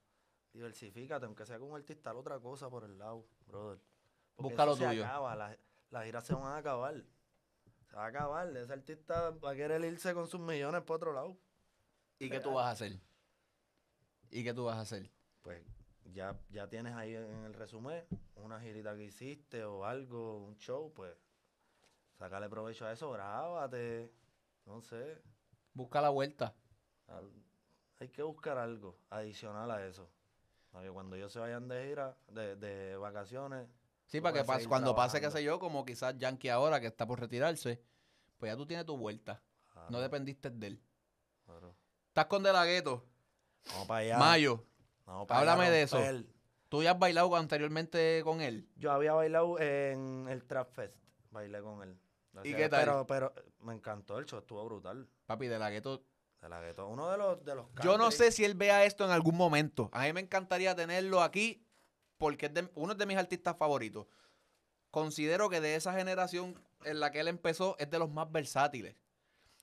[0.54, 3.80] Diversifícate, aunque sea con un artista, haz otra cosa por el lado, brother.
[4.36, 5.04] Porque Busca lo se tuyo.
[5.04, 5.58] acaba, las,
[5.90, 7.04] las giras se van a acabar.
[7.90, 8.56] Se va a acabar.
[8.56, 11.38] Ese artista va a querer irse con sus millones para otro lado.
[12.18, 12.98] ¿Y qué tú vas a hacer?
[14.32, 15.12] ¿Y qué tú vas a hacer?
[15.42, 15.62] Pues
[16.12, 18.04] ya, ya tienes ahí en el resumen
[18.36, 21.16] una girita que hiciste o algo, un show, pues
[22.18, 24.12] sácale provecho a eso, grábate.
[24.66, 25.22] No sé.
[25.74, 26.54] Busca la vuelta.
[27.08, 27.32] Al-
[28.00, 30.10] hay que buscar algo adicional a eso.
[30.72, 33.68] Para que cuando ellos se vayan de gira, de, de vacaciones,
[34.06, 37.08] Sí, para que pase, cuando pase, qué sé yo, como quizás Yankee ahora que está
[37.08, 37.82] por retirarse,
[38.38, 39.42] pues ya tú tienes tu vuelta.
[39.90, 40.82] No dependiste de él.
[41.46, 41.74] claro.
[42.10, 43.04] Estás con De La Ghetto,
[43.72, 44.18] Vamos para allá.
[44.20, 44.64] Mayo.
[45.06, 46.00] Vamos para háblame de eso.
[46.70, 48.68] ¿Tú ya has bailado anteriormente con él?
[48.76, 50.96] Yo había bailado en el Trap Fest.
[51.30, 51.98] Bailé con él.
[52.32, 52.80] Gracias qué a- tal?
[52.86, 55.08] Pero, pero me encantó el show, estuvo brutal.
[55.28, 56.04] Papi, De La Ghetto.
[56.42, 56.90] De la gueto.
[56.90, 59.90] Uno de los, de los Yo no sé si él vea esto en algún momento.
[59.94, 61.66] A mí me encantaría tenerlo aquí
[62.18, 64.08] porque es de- uno es de mis artistas favoritos.
[64.92, 68.96] Considero que de esa generación en la que él empezó es de los más versátiles.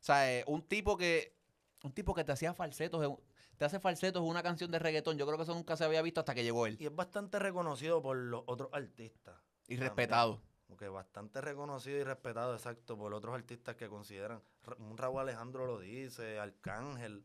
[0.01, 1.37] O sea, eh, un tipo que
[1.83, 3.19] un tipo que te hacía falsetos,
[3.61, 5.19] te hace falsetos una canción de reggaetón.
[5.19, 6.79] Yo creo que eso nunca se había visto hasta que llegó él.
[6.81, 9.35] Y es bastante reconocido por los otros artistas.
[9.69, 9.81] Y también.
[9.83, 10.41] respetado.
[10.67, 14.43] Como que bastante reconocido y respetado, exacto, por otros artistas que consideran.
[14.63, 17.23] Ra- Un Raúl Alejandro lo dice, Arcángel.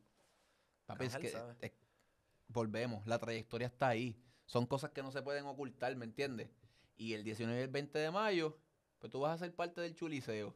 [0.86, 1.74] Papi, es Ángel que es-
[2.50, 4.22] volvemos, la trayectoria está ahí.
[4.46, 6.50] Son cosas que no se pueden ocultar, ¿me entiendes?
[6.98, 8.58] Y el 19 y el 20 de mayo,
[9.00, 10.54] pues tú vas a ser parte del chuliceo.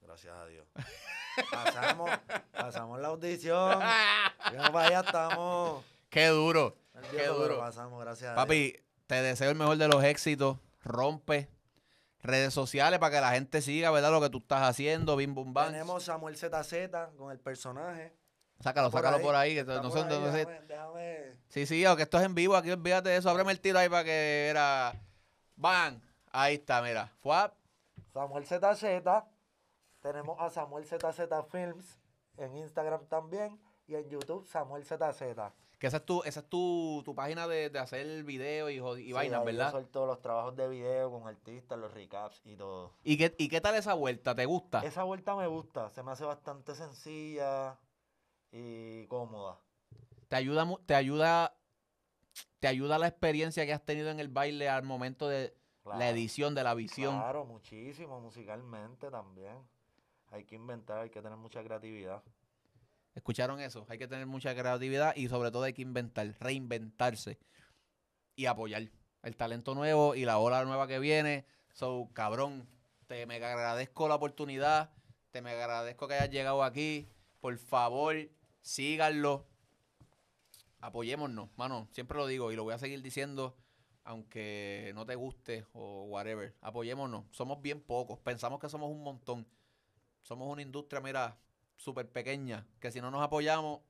[0.00, 0.66] Gracias a Dios.
[1.50, 2.10] Pasamos,
[2.52, 3.80] pasamos la audición.
[3.80, 5.84] Ya para allá estamos.
[6.08, 6.76] ¡Qué duro!
[7.10, 7.58] ¡Qué duro!
[7.58, 8.34] pasamos, gracias.
[8.34, 8.76] Papi,
[9.06, 10.58] te deseo el mejor de los éxitos.
[10.82, 11.48] Rompe
[12.22, 14.10] redes sociales para que la gente siga, ¿verdad?
[14.10, 15.70] Lo que tú estás haciendo, Bim Bum Bam.
[15.72, 16.74] Tenemos Samuel ZZ
[17.16, 18.12] con el personaje.
[18.60, 19.54] Sácalo, por sácalo ahí, por ahí.
[19.54, 23.30] Que no déjame- déjame- Sí, sí, aunque esto es en vivo, aquí olvídate de eso.
[23.30, 24.92] Ábreme el tiro ahí para que era.
[25.56, 26.00] ¡Bam!
[26.30, 27.10] Ahí está, mira.
[27.22, 27.54] Fuap.
[28.12, 28.84] Samuel ZZ.
[30.00, 31.20] Tenemos a Samuel ZZ
[31.50, 31.98] Films
[32.36, 33.60] en Instagram también.
[33.86, 35.22] Y en YouTube, Samuel ZZ.
[35.78, 39.06] Que esa es tu, esa es tu, tu página de, de hacer videos y, y
[39.06, 39.70] Sí, vainas, ahí yo ¿verdad?
[39.70, 42.92] suelto los trabajos de video con artistas, los recaps y todo.
[43.02, 44.34] ¿Y qué, ¿Y qué tal esa vuelta?
[44.34, 44.80] ¿Te gusta?
[44.84, 47.78] Esa vuelta me gusta, se me hace bastante sencilla
[48.52, 49.58] y cómoda.
[50.28, 51.56] ¿Te ayuda, te ayuda,
[52.60, 56.54] te ayuda la experiencia que has tenido en el baile al momento de la edición,
[56.54, 57.16] de la visión?
[57.16, 59.56] Claro, muchísimo, musicalmente también.
[60.30, 62.22] Hay que inventar, hay que tener mucha creatividad.
[63.14, 63.84] ¿Escucharon eso?
[63.88, 67.38] Hay que tener mucha creatividad y sobre todo hay que inventar, reinventarse
[68.36, 68.88] y apoyar
[69.22, 71.44] el talento nuevo y la ola nueva que viene.
[71.72, 72.68] So, cabrón,
[73.06, 74.92] te me agradezco la oportunidad,
[75.32, 77.08] te me agradezco que hayas llegado aquí.
[77.40, 78.16] Por favor,
[78.60, 79.46] síganlo.
[80.80, 81.88] Apoyémonos, mano.
[81.92, 83.56] Siempre lo digo y lo voy a seguir diciendo,
[84.04, 86.54] aunque no te guste o whatever.
[86.60, 87.26] Apoyémonos.
[87.30, 88.18] Somos bien pocos.
[88.20, 89.46] Pensamos que somos un montón.
[90.22, 91.36] Somos una industria, mira,
[91.76, 92.66] súper pequeña.
[92.80, 93.80] Que si no nos apoyamos,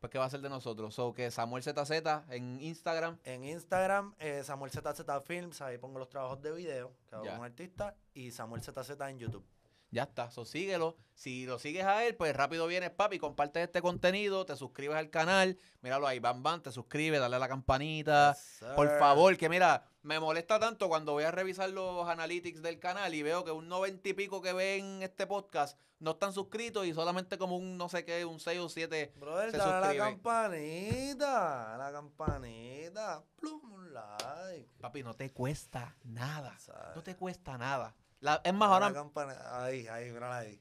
[0.00, 0.94] pues ¿qué va a ser de nosotros?
[0.94, 1.90] So que Samuel ZZ
[2.30, 3.18] en Instagram.
[3.24, 7.32] En Instagram, eh, Samuel ZZ Films, ahí pongo los trabajos de video que hago Ya.
[7.32, 7.96] como artista.
[8.14, 9.44] Y Samuel ZZ en YouTube.
[9.90, 10.96] Ya está, so síguelo.
[11.14, 15.10] Si lo sigues a él, pues rápido vienes, papi, compartes este contenido, te suscribes al
[15.10, 18.32] canal, míralo ahí, bam, bam, te suscribes, dale a la campanita.
[18.32, 22.78] Yes, Por favor, que mira, me molesta tanto cuando voy a revisar los analytics del
[22.78, 26.86] canal y veo que un noventa y pico que ven este podcast no están suscritos
[26.86, 29.12] y solamente como un no sé qué, un 6 o 7.
[29.16, 31.74] Brother, se dale a la campanita.
[31.74, 33.22] A la campanita.
[33.36, 34.70] Plum, un like.
[34.80, 36.56] Papi, no te cuesta nada.
[36.94, 37.94] No te cuesta nada.
[38.20, 40.60] La- es más, la ahora campana- Ahí, ahí, mírala ahí.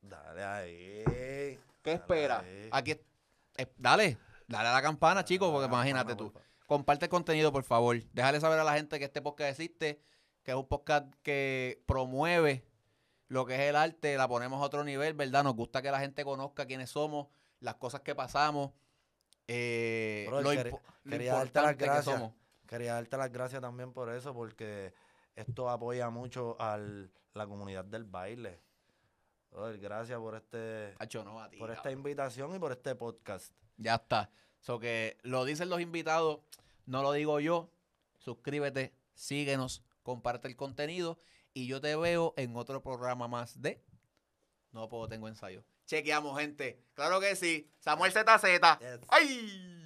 [0.00, 1.58] Dale ahí.
[1.82, 2.40] ¿Qué espera?
[2.40, 2.68] ahí.
[2.72, 2.90] Aquí,
[3.56, 6.32] eh, dale, dale a la campana, chicos, porque imagínate tú.
[6.32, 6.42] por.
[6.66, 7.96] Comparte el contenido, por favor.
[8.12, 10.00] Déjale saber a la gente que este podcast existe,
[10.42, 12.64] que es un podcast que promueve
[13.28, 15.44] lo que es el arte, la ponemos a otro nivel, ¿verdad?
[15.44, 17.28] Nos gusta que la gente conozca quiénes somos,
[17.60, 18.72] las cosas que pasamos,
[19.48, 22.22] eh, lo, quería- impo- lo quería darte las que gracias.
[22.66, 24.92] Quería darte las gracias también por eso, porque
[25.36, 28.60] esto apoya mucho a la comunidad del baile.
[29.50, 31.98] Brother, gracias por este Hacho, no, a ti, por esta cabrón.
[32.00, 33.52] invitación y por este podcast.
[33.76, 34.30] Ya está.
[34.60, 36.40] So que lo dicen los invitados,
[36.86, 37.70] no lo digo yo.
[38.18, 41.18] Suscríbete, síguenos, comparte el contenido
[41.54, 43.82] y yo te veo en otro programa más de
[44.72, 45.62] No puedo tengo ensayo.
[45.86, 46.82] Chequeamos, gente.
[46.94, 47.70] Claro que sí.
[47.78, 48.42] Samuel ZZ.
[48.80, 49.00] Yes.
[49.08, 49.85] ¡Ay!